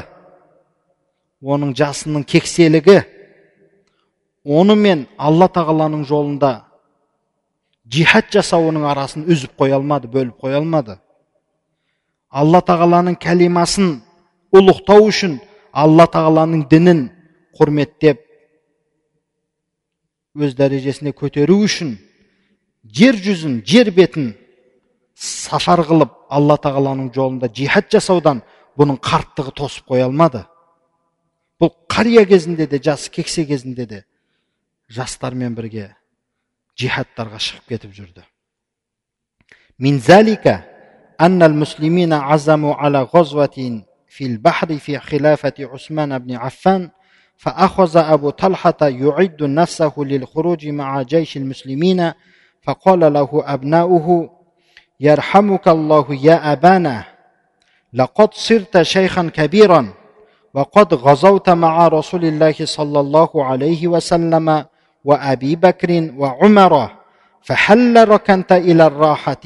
оның 1.41 1.73
жасының 1.77 2.25
кекселігі 2.29 2.99
оны 4.45 4.75
мен 4.75 5.07
алла 5.17 5.49
тағаланың 5.49 6.05
жолында 6.05 6.53
жихад 7.91 8.29
жасауының 8.33 8.85
арасын 8.87 9.25
үзіп 9.29 9.57
қоя 9.59 9.77
алмады 9.79 10.07
бөліп 10.11 10.37
қоя 10.41 10.61
алмады. 10.61 10.97
Алла 12.31 12.61
тағаланың 12.63 13.17
кәлимасын 13.19 13.97
ұлықтау 14.55 15.09
үшін 15.09 15.39
алла 15.71 16.07
тағаланың 16.11 16.67
дінін 16.71 17.01
құрметтеп 17.57 18.21
өз 20.35 20.55
дәрежесіне 20.55 21.13
көтеру 21.15 21.59
үшін 21.65 21.95
жер 22.83 23.17
жүзін 23.19 23.61
жер 23.67 23.91
бетін 23.95 24.31
сафар 25.15 25.83
қылып 25.87 26.13
алла 26.31 26.57
тағаланың 26.61 27.11
жолында 27.15 27.51
жихад 27.55 27.91
жасаудан 27.91 28.41
бұның 28.79 28.97
қарттығы 29.03 29.51
тосып 29.55 29.91
қоя 29.91 30.07
алмады. 30.07 30.45
Бұл 31.61 31.73
қария 31.91 32.25
кезінде 32.25 32.65
де 32.67 32.79
жас 32.81 33.09
кексе 33.09 33.45
кезінде 33.45 33.85
де 33.85 34.03
жастармен 34.89 35.53
бірге 35.55 35.91
жихадтарға 36.79 37.39
шығып 37.39 37.67
кетіп 37.69 37.91
жүрді. 37.93 38.23
من 39.81 39.99
في 44.11 44.25
البحر 44.25 44.77
في 44.77 44.99
خلافة 44.99 45.53
عثمان 45.59 46.19
بن 46.19 46.35
عفان 46.35 46.89
فأخذ 47.37 47.97
أبو 47.97 48.29
طلحة 48.29 48.77
يعد 48.81 49.43
نفسه 49.43 49.93
للخروج 49.97 50.67
مع 50.67 51.01
جيش 51.01 51.37
المسلمين 51.37 52.11
فقال 52.63 53.13
له 53.13 53.43
أبناؤه 53.45 54.29
يرحمك 54.99 55.67
الله 55.67 56.05
يا 56.09 56.51
أبانا 56.51 57.03
لقد 57.93 58.33
صرت 58.33 58.81
شيخا 58.81 59.31
كبيرا 59.33 59.93
وقد 60.53 60.93
غزوت 60.93 61.49
مع 61.49 61.87
رسول 61.87 62.25
الله 62.25 62.55
صلى 62.63 62.99
الله 62.99 63.45
عليه 63.45 63.87
وسلم 63.87 64.65
وأبي 65.05 65.55
بكر 65.55 66.11
وعمر 66.17 66.89
فهل 67.41 68.09
ركنت 68.09 68.51
إلى 68.51 68.85
الراحة 68.87 69.41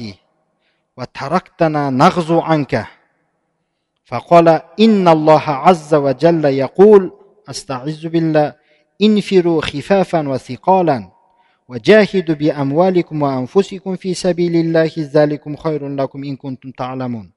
وتركتنا 0.96 1.90
نغزو 1.90 2.40
عنك. 2.40 2.95
فقال 4.05 4.47
إن 4.79 5.07
الله 5.07 5.49
عز 5.49 5.93
وجل 5.93 6.45
يقول 6.45 7.11
أستعذ 7.49 8.07
بالله 8.07 8.55
انفروا 9.01 9.61
خفافا 9.61 10.29
وثقالا 10.29 11.11
وجاهدوا 11.67 12.35
بأموالكم 12.35 13.21
وأنفسكم 13.21 13.95
في 13.95 14.13
سبيل 14.13 14.55
الله 14.55 14.91
ذلكم 14.97 15.55
خير 15.55 15.87
لكم 15.87 16.23
إن 16.23 16.35
كنتم 16.35 16.71
تعلمون 16.71 17.31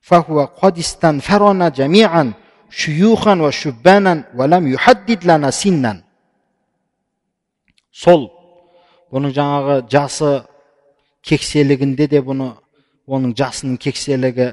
فهو 0.00 0.44
قد 0.44 0.78
استنفرنا 0.78 1.68
جميعا 1.68 2.32
شيوخا 2.70 3.34
وشبانا 3.42 4.24
ولم 4.34 4.72
يحدد 4.72 5.24
لنا 5.24 5.50
سنا 5.50 6.04
сол 7.94 8.26
бұның 9.14 9.30
жаңағы 9.36 9.74
жасы 9.86 10.30
кекселігінде 11.22 12.08
де 12.10 12.18
бұны 12.26 12.48
оның 13.06 13.36
жасының 13.38 13.76
кекселігі 13.78 14.48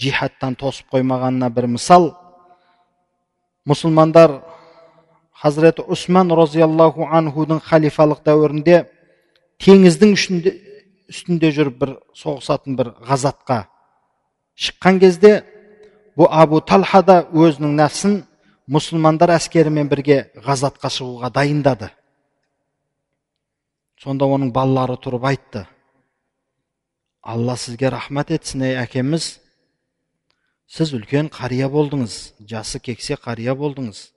жихадтан 0.00 0.56
тосып 0.58 0.88
қоймағанына 0.94 1.50
бір 1.52 1.66
мысал 1.76 2.10
мұсылмандар 3.68 4.40
хазіреті 5.42 5.84
усман 5.88 6.32
разиаллаху 6.36 7.06
анхудың 7.08 7.60
халифалық 7.64 8.22
дәуірінде 8.24 8.84
теңіздің 9.60 10.14
үстінде, 10.16 10.54
үстінде 11.08 11.52
жүріп 11.56 11.78
бір 11.80 11.94
соғысатын 12.16 12.76
бір 12.76 12.92
ғазатқа 13.08 13.64
шыққан 14.60 15.00
кезде 15.00 15.32
бұл 16.16 16.28
абу 16.30 16.60
талха 16.60 17.02
да 17.04 17.22
өзінің 17.32 17.76
нәпсін 17.80 18.20
мұсылмандар 18.70 19.34
әскерімен 19.36 19.88
бірге 19.90 20.22
ғазатқа 20.44 20.92
шығуға 20.92 21.32
дайындады 21.34 21.90
сонда 24.00 24.28
оның 24.28 24.52
балалары 24.52 24.96
тұрып 25.00 25.28
айтты 25.32 25.66
алла 27.20 27.56
сізге 27.56 27.90
рахмат 27.92 28.30
етсін 28.36 28.64
ей 28.68 28.78
әкеміз 28.80 29.39
сіз 30.70 30.92
үлкен 30.94 31.28
қария 31.34 31.66
болдыңыз 31.70 32.16
жасы 32.46 32.78
кексе 32.78 33.16
қария 33.18 33.56
болдыңыз. 33.58 34.10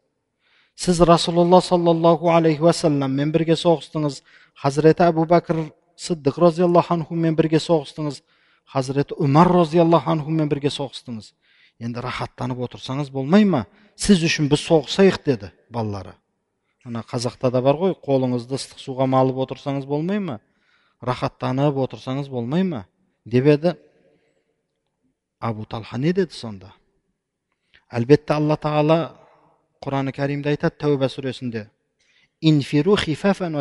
Сіз 0.75 0.99
расулалла 1.01 1.61
саллаллаху 1.61 2.29
алейхи 2.29 2.61
уассаламмен 2.61 3.31
бірге 3.33 3.57
соғыстыңыз. 3.57 4.21
Хазіреті 4.61 5.07
әбу 5.07 5.25
бәкір 5.29 5.63
сыддық 5.97 6.37
разиаллаху 6.41 6.93
анхумен 6.93 7.35
бірге 7.35 7.57
соғыстыңыз. 7.57 8.21
Хазіреті 8.69 9.17
умар 9.17 9.49
разиаллаху 9.49 10.11
анхумен 10.13 10.49
бірге 10.49 10.69
соғыстыңыз. 10.73 11.31
Енді 11.81 12.03
рахаттанып 12.05 12.61
отырсаңыз 12.67 13.09
болмай 13.11 13.45
ма? 13.45 13.65
Сіз 13.97 14.21
үшін 14.25 14.49
біз 14.49 14.61
соғысайық 14.61 15.23
деді 15.25 15.49
балалары. 15.73 16.13
Ана 16.85 17.01
қазақта 17.01 17.49
да 17.49 17.61
бар 17.65 17.79
ғой 17.81 17.95
қолыңызды 17.97 18.59
ыстық 18.59 18.81
суға 18.81 19.07
малып 19.09 19.41
отырсаңыз 19.47 19.87
болмай 19.89 20.19
ма? 20.19 20.39
Рахаттанып 21.01 21.81
отырсаңыз 21.87 22.29
болмай 22.29 22.63
ма? 22.63 22.85
Деп 23.25 23.49
еді. 23.49 23.75
Абу 25.43 25.65
талха 25.65 25.97
не 25.97 26.13
деді 26.13 26.33
сонда 26.33 26.71
әлбетте 27.91 28.33
алла 28.37 28.55
тағала 28.55 28.97
құраны 29.83 30.13
кәрімде 30.15 30.53
айтады 30.53 30.79
тәуба 30.79 31.09
сүресінде 31.11 31.65
инфиру 32.41 32.95
хифафан 32.95 33.59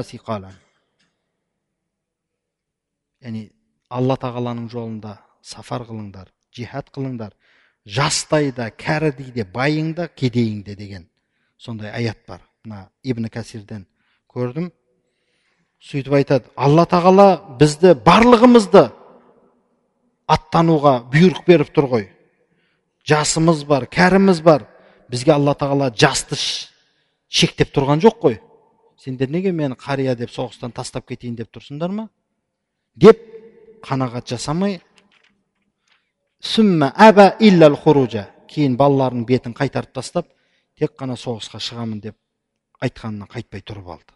яғни 3.23 3.43
алла 3.91 4.17
тағаланың 4.19 4.69
жолында 4.71 5.17
сафар 5.43 5.85
қылыңдар 5.87 6.31
жихад 6.55 6.89
қылыңдар 6.95 7.35
жастай 7.87 8.53
да 8.55 8.71
кәрідей 8.71 9.33
де 9.35 9.45
байың 9.45 9.95
да 9.95 10.09
кедейің 10.09 10.63
де 10.65 10.75
деген 10.77 11.09
сондай 11.59 11.91
аят 11.91 12.19
бар 12.29 12.41
мына 12.65 12.89
ибн 13.03 13.27
кәсирден 13.27 13.87
көрдім 14.31 14.71
сөйтіп 15.83 16.19
айтады 16.19 16.51
алла 16.57 16.87
тағала 16.87 17.29
бізді 17.59 17.95
барлығымызды 18.07 18.89
аттануға 20.31 20.95
бұйрық 21.13 21.45
беріп 21.47 21.73
тұр 21.75 21.89
ғой. 21.91 22.07
Жасымыз 23.09 23.65
бар 23.67 23.87
кәріміз 23.91 24.43
бар. 24.43 24.67
Бізге 25.11 25.35
алла 25.35 25.55
тағала 25.59 25.91
жасты 25.91 26.39
шектеп 27.29 27.73
тұрған 27.75 28.03
жоқ 28.05 28.21
қой. 28.23 28.41
Сендер 28.97 29.31
неге 29.31 29.53
мені 29.53 29.75
қария 29.75 30.15
деп 30.17 30.31
соғыстан 30.31 30.73
тастап 30.73 31.09
кетейін 31.09 31.35
деп 31.37 31.51
тұрсыңдар 31.51 31.91
ма? 31.91 32.09
Деп 32.95 33.19
қанағат 33.83 34.31
жасамай 34.31 34.81
әбә 36.43 37.37
кейін 38.51 38.77
балаларының 38.77 39.27
бетін 39.27 39.55
қайтарып 39.57 39.93
тастап 39.95 40.27
тек 40.79 40.95
қана 40.99 41.17
соғысқа 41.17 41.61
шығамын 41.63 42.01
деп 42.03 42.17
айтқанынан 42.83 43.31
қайтпай 43.31 43.63
тұрып 43.63 43.89
алды. 43.95 44.13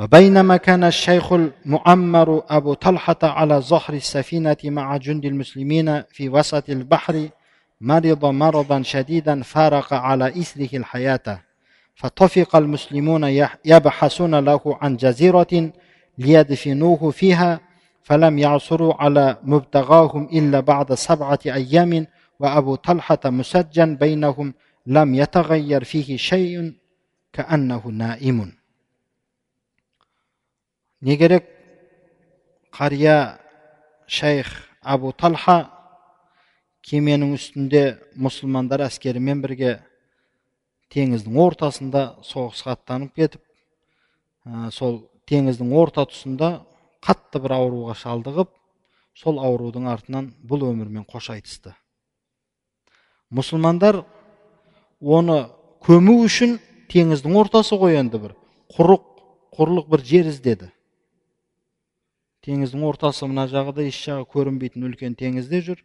وبينما 0.00 0.56
كان 0.56 0.84
الشيخ 0.84 1.32
المؤمر 1.32 2.42
أبو 2.48 2.74
طلحة 2.74 3.16
على 3.22 3.54
ظهر 3.54 3.94
السفينة 3.94 4.56
مع 4.64 4.96
جند 4.96 5.24
المسلمين 5.24 6.02
في 6.02 6.28
وسط 6.28 6.70
البحر 6.70 7.28
مرض 7.80 8.24
مرضا 8.24 8.82
شديدا 8.82 9.42
فارق 9.42 9.92
على 9.92 10.28
إثره 10.28 10.76
الحياة. 10.76 11.40
فطفق 11.94 12.56
المسلمون 12.56 13.24
يبحثون 13.64 14.34
له 14.34 14.60
عن 14.66 14.96
جزيرة 14.96 15.72
ليدفنوه 16.18 17.10
فيها 17.10 17.60
فلم 18.02 18.38
يعثروا 18.38 18.94
على 19.02 19.38
مبتغاهم 19.42 20.28
إلا 20.32 20.60
بعد 20.60 20.94
سبعة 20.94 21.38
أيام 21.46 22.06
وأبو 22.38 22.74
طلحة 22.74 23.20
مسجن 23.24 23.96
بينهم 23.96 24.54
لم 24.86 25.14
يتغير 25.14 25.84
فيه 25.84 26.16
شيء 26.16 26.72
كأنه 27.32 27.82
نائم. 27.86 28.59
Не 31.00 31.16
керек 31.16 31.46
қария 32.72 33.38
шайх 34.06 34.46
абу 34.82 35.12
талха 35.12 35.70
кеменің 36.84 37.32
үстінде 37.36 37.84
мұсылмандар 38.20 38.84
әскерімен 38.84 39.40
бірге 39.40 39.78
теңіздің 40.92 41.38
ортасында 41.40 42.02
соғысқа 42.26 42.74
аттанып 42.76 43.14
кетіп 43.16 43.40
сол 44.76 44.98
теңіздің 45.30 45.72
орта 45.80 46.04
тұсында 46.10 46.50
қатты 47.04 47.40
бір 47.40 47.54
ауруға 47.56 47.94
шалдығып 47.96 48.50
сол 49.16 49.40
аурудың 49.40 49.86
артынан 49.88 50.34
бұл 50.44 50.66
өмірмен 50.68 51.06
қош 51.08 51.30
айтысты 51.32 51.72
мұсылмандар 53.32 54.02
оны 55.00 55.38
көму 55.86 56.18
үшін 56.26 56.58
теңіздің 56.92 57.40
ортасы 57.40 57.78
ғой 57.80 57.96
енді 58.02 58.20
бір 58.20 58.36
құрық 58.76 59.08
құрлық 59.56 59.88
бір 59.92 60.04
жер 60.04 60.28
іздеді 60.32 60.70
теңіздің 62.46 62.84
ортасы 62.88 63.28
мына 63.28 63.46
жағыда 63.50 63.84
еш 63.88 63.98
жағы 64.06 64.26
көрінбейтін 64.32 64.86
үлкен 64.88 65.16
теңізде 65.18 65.60
жүр. 65.66 65.80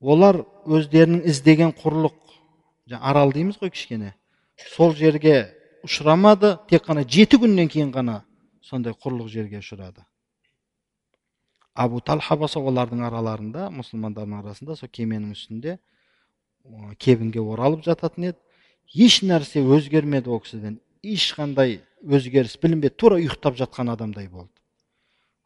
Олар 0.00 0.42
өздерінің 0.64 1.26
іздеген 1.28 1.74
құрлық 1.76 2.16
арал 3.00 3.32
дейміз 3.32 3.60
ғой 3.60 3.72
кішкене. 3.74 4.14
Сол 4.74 4.94
жерге 4.96 5.50
ұшырамады 5.84 6.56
тек 6.68 6.86
қана 6.86 7.04
жеті 7.04 7.40
күннен 7.42 7.68
кейін 7.68 7.92
ғана 7.92 8.22
сондай 8.64 8.94
құрлық 8.96 9.28
жерге 9.28 9.60
ұшырады. 9.60 10.04
Абу 11.74 12.00
талха 12.00 12.36
болса 12.36 12.60
олардың 12.60 13.04
араларында 13.06 13.68
мұсылмандардың 13.76 14.40
арасында 14.40 14.76
сол 14.76 14.88
кеменің 14.92 15.36
үстінде 15.36 15.78
кебінге 16.98 17.40
оралып 17.40 17.84
жататын 17.84 18.32
еді. 18.32 18.38
Еш 18.90 19.20
нәрсе 19.22 19.62
өзгермеді 19.62 20.32
ол 20.32 20.40
кісіден. 20.42 20.80
Ешқандай 21.04 21.78
өзгеріс 22.02 22.56
білінбеді 22.60 22.96
тура 22.96 23.20
ұйықтап 23.20 23.56
жатқан 23.56 23.92
адамдай 23.94 24.28
болды 24.28 24.50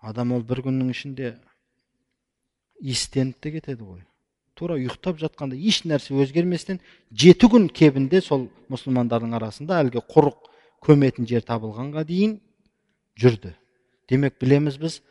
адам 0.03 0.33
ол 0.35 0.43
бір 0.47 0.63
күннің 0.67 0.91
ішінде 0.93 1.31
иістеніп 2.79 3.39
те 3.43 3.53
кетеді 3.55 3.83
ғой 3.83 4.03
тура 4.59 4.75
ұйықтап 4.79 5.19
жатқанда 5.21 5.59
еш 5.71 5.81
нәрсе 5.87 6.15
өзгерместен 6.19 6.81
жеті 7.23 7.49
күн 7.51 7.67
кебінде 7.79 8.21
сол 8.25 8.47
мұсылмандардың 8.71 9.35
арасында 9.39 9.79
әлгі 9.83 10.03
құрық 10.13 10.51
көметін 10.87 11.27
жер 11.29 11.45
табылғанға 11.47 12.05
дейін 12.07 12.37
жүрді 13.19 13.55
демек 14.11 14.39
білеміз 14.41 14.79
біз 14.83 15.01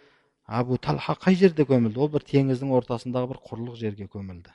абу 0.45 0.78
талха 0.78 1.16
қай 1.20 1.36
жерде 1.36 1.68
көмілді 1.68 2.05
ол 2.05 2.12
бір 2.14 2.24
теңіздің 2.32 2.72
ортасындағы 2.80 3.34
бір 3.34 3.45
құрлық 3.51 3.76
жерге 3.80 4.09
көмілді 4.09 4.53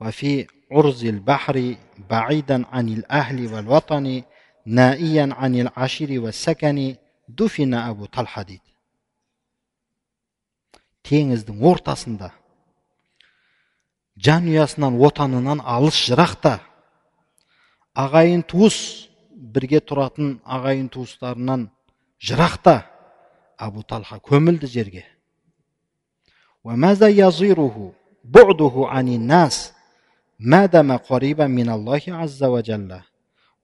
وفي 0.00 0.46
عرض 0.72 1.04
البحر 1.04 1.74
بعيدا 2.10 2.66
عن 2.66 2.88
الأهل 2.88 3.52
والوطن 3.52 4.22
نائيا 4.66 5.28
عن 5.32 5.54
العشير 5.60 6.20
والسكن 6.20 6.94
дуфина 7.27 7.87
абу 7.89 8.07
талха 8.07 8.43
дейді. 8.45 8.63
Теңіздің 11.05 11.61
ортасында 11.61 12.31
жанұясынан 14.17 14.97
отанынан 15.05 15.61
алыс 15.61 15.97
жырақта 16.07 16.59
ағайын 17.95 18.43
туыс 18.47 19.09
бірге 19.29 19.81
тұратын 19.83 20.39
ағайын 20.43 20.87
туыстарынан 20.89 21.67
жырақта 22.19 22.81
абу 23.57 23.83
талха 23.83 24.17
көмілді 24.19 24.67
жерге. 24.71 25.05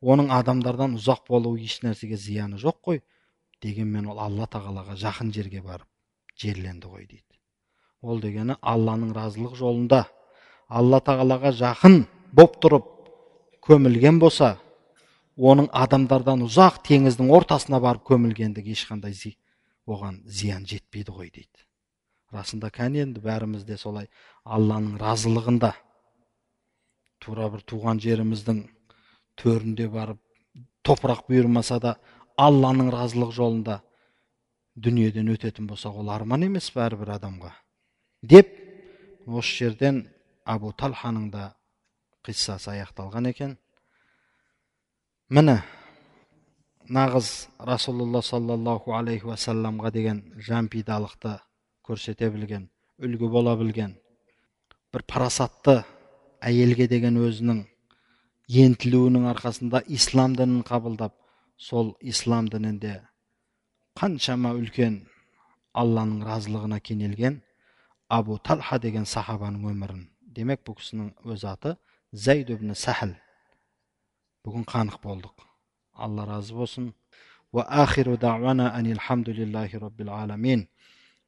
Оның 0.01 0.31
адамдардан 0.33 0.95
ұзақ 0.97 1.27
болуы 1.29 1.59
еш 1.61 1.81
нәрсеге 1.83 2.17
зияны 2.17 2.57
жоқ 2.57 2.77
қой. 2.81 3.01
Дегенмен 3.63 4.07
ол 4.11 4.19
алла 4.19 4.47
тағалаға 4.49 4.97
жақын 4.99 5.31
жерге 5.33 5.61
барып 5.61 5.87
жерленді 6.41 6.89
ғой 6.89 7.05
дейді. 7.05 7.37
Ол 8.01 8.21
дегені 8.21 8.57
алланың 8.61 9.13
разылық 9.13 9.55
жолында 9.59 10.05
алла 10.67 11.01
тағалаға 11.05 11.53
жақын 11.57 12.05
боп 12.33 12.57
тұрып 12.63 12.87
көмілген 13.67 14.19
болса 14.19 14.55
оның 15.37 15.69
адамдардан 15.73 16.41
ұзақ 16.47 16.81
теңіздің 16.87 17.29
ортасына 17.37 17.79
барып 17.81 18.03
көмілгендігі 18.09 18.73
ешқандай 18.75 19.13
зи, 19.13 19.35
оған 19.85 20.21
зиян 20.25 20.65
жетпейді 20.65 21.13
ғой 21.13 21.29
дейді. 21.29 21.65
Расында 22.31 22.71
кәне 22.71 23.03
енді 23.05 23.21
бәріміз 23.23 23.65
де 23.67 23.77
солай 23.77 24.07
алланың 24.43 24.97
разылығында 25.01 25.73
тура 27.21 27.49
бір 27.53 27.63
туған 27.67 27.99
жеріміздің 28.01 28.63
төрінде 29.37 29.87
барып 29.91 30.19
топырақ 30.87 31.27
бұйырмаса 31.29 31.79
да 31.83 31.95
алланың 32.37 32.91
разылық 32.93 33.33
жолында 33.35 33.81
дүниеден 34.75 35.31
өтетін 35.33 35.67
болсақ 35.67 35.97
ол 36.01 36.11
арман 36.13 36.47
емес 36.47 36.71
бәрібір 36.75 37.15
адамға? 37.17 37.51
Деп 38.21 38.53
осы 39.27 39.65
жерден 39.65 40.05
абу 40.45 40.71
талханың 40.71 41.29
да 41.31 41.51
қиссасы 42.25 42.71
аяқталған 42.75 43.29
екен. 43.29 43.57
Міне 45.29 45.61
нағыз 46.89 47.47
расулалла 47.59 48.21
саллаллаху 48.21 48.93
алейхи 48.97 49.29
уассаламға 49.29 49.91
деген 49.91 50.21
жанпидалықты 50.37 51.37
көрсете 51.87 52.29
білген 52.33 52.69
үлгі 52.99 53.29
бола 53.31 53.55
білген 53.57 53.95
бір 54.93 55.05
парасатты 55.07 55.81
әйелге 56.43 56.87
деген 56.91 57.19
өзінің 57.21 57.61
ентілуінің 58.65 59.29
арқасында 59.31 59.83
ислам 59.87 60.35
дінін 60.35 60.65
қабылдап 60.67 61.15
сол 61.60 61.94
ислам 62.00 62.48
дінінде 62.52 62.94
қаншама 64.00 64.52
үлкен 64.58 65.00
алланың 65.82 66.24
разылығына 66.28 66.80
кенелген 66.80 67.40
абу 68.18 68.38
талха 68.38 68.78
деген 68.78 69.08
сахабаның 69.08 69.70
өмірін 69.72 70.04
демек 70.38 70.62
бұл 70.66 70.76
кісінің 70.80 71.12
өз 71.32 71.46
аты 71.52 71.76
зәйд 72.26 72.52
ибн 72.56 72.74
сәхіл 72.84 73.16
бүгін 74.44 74.68
қанық 74.72 75.00
болдық 75.02 75.48
алла 76.06 76.26
разы 76.28 76.54
болсын 76.54 76.92
وآخر 77.56 78.14
دعوانا 78.14 78.78
أن 78.78 78.86
الحمد 78.86 79.30
لله 79.30 79.70
رب 79.74 80.00
العالمين 80.00 80.68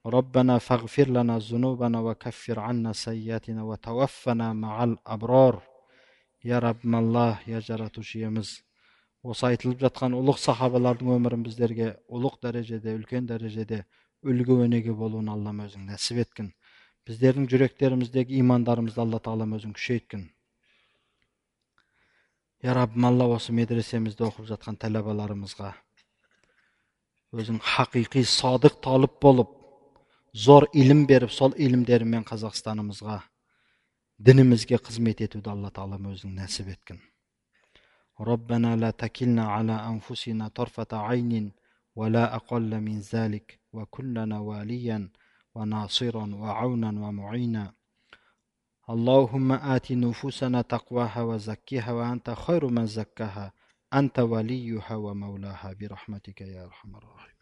ربنا 0.06 0.58
فاغفر 0.58 1.08
لنا 1.08 1.38
ذنوبنا 1.38 2.00
وكفر 2.00 2.60
عنا 2.60 2.92
سيئاتنا 2.92 3.62
وتوفنا 3.62 4.52
مع 4.52 4.84
الأبرار 4.84 5.62
يا 6.44 6.58
رب 6.58 6.82
الله 6.84 7.38
يا 7.46 7.60
жаратушиеміз 7.60 8.48
осы 9.23 9.47
айтылып 9.47 9.79
жатқан 9.85 10.15
ұлық 10.17 10.39
сахабалардың 10.43 11.13
өмірін 11.15 11.43
біздерге 11.47 11.93
ұлық 12.11 12.41
дәрежеде 12.43 12.95
үлкен 12.97 13.27
дәрежеде 13.29 13.85
үлгі 14.23 14.57
өнеге 14.65 14.95
болуын 14.99 15.31
аллам 15.31 15.63
өзің 15.63 15.87
нәсіп 15.91 16.19
еткін 16.25 16.51
біздердің 17.07 17.47
жүректеріміздегі 17.51 18.39
имандарымызды 18.39 19.01
алла 19.03 19.19
тағалам 19.23 19.55
өзің 19.57 19.73
күшейткін. 19.75 20.27
Я 22.63 22.75
раббым 22.77 23.09
алла 23.09 23.27
осы 23.35 23.51
медресемізде 23.55 24.23
оқып 24.23 24.47
жатқан 24.51 24.77
тәләбаларымызға 24.79 25.73
өзің 27.35 27.59
хақиқи 27.59 28.23
садық 28.29 28.79
талып 28.83 29.17
болып 29.23 29.51
зор 30.33 30.69
илім 30.71 31.03
беріп 31.09 31.31
сол 31.31 31.55
илімдерімен 31.57 32.23
қазақстанымызға 32.29 33.19
дінімізге 34.19 34.79
қызмет 34.79 35.25
етуді 35.27 35.51
алла 35.51 35.73
тағалам 35.75 36.13
өзің 36.13 36.37
нәсіп 36.39 36.71
еткін. 36.71 37.01
ربنا 38.19 38.75
لا 38.75 38.91
تكلنا 38.91 39.45
على 39.47 39.71
أنفسنا 39.71 40.47
طرفة 40.47 40.87
عين 40.93 41.51
ولا 41.95 42.35
أقل 42.35 42.81
من 42.81 42.99
ذلك 42.99 43.59
وكلنا 43.73 44.39
واليا 44.39 45.09
وناصرا 45.55 46.35
وعونا 46.35 47.07
ومعينا. 47.07 47.73
اللهم 48.89 49.51
آت 49.51 49.91
نفوسنا 49.91 50.61
تقواها 50.61 51.21
وزكيها 51.21 51.91
وأنت 51.91 52.29
خير 52.29 52.67
من 52.67 52.85
زكاها. 52.85 53.53
أنت 53.93 54.19
وليها 54.19 54.95
ومولاها 54.95 55.73
برحمتك 55.73 56.41
يا 56.41 56.65
أرحم 56.65 56.95
الراحمين. 56.95 57.32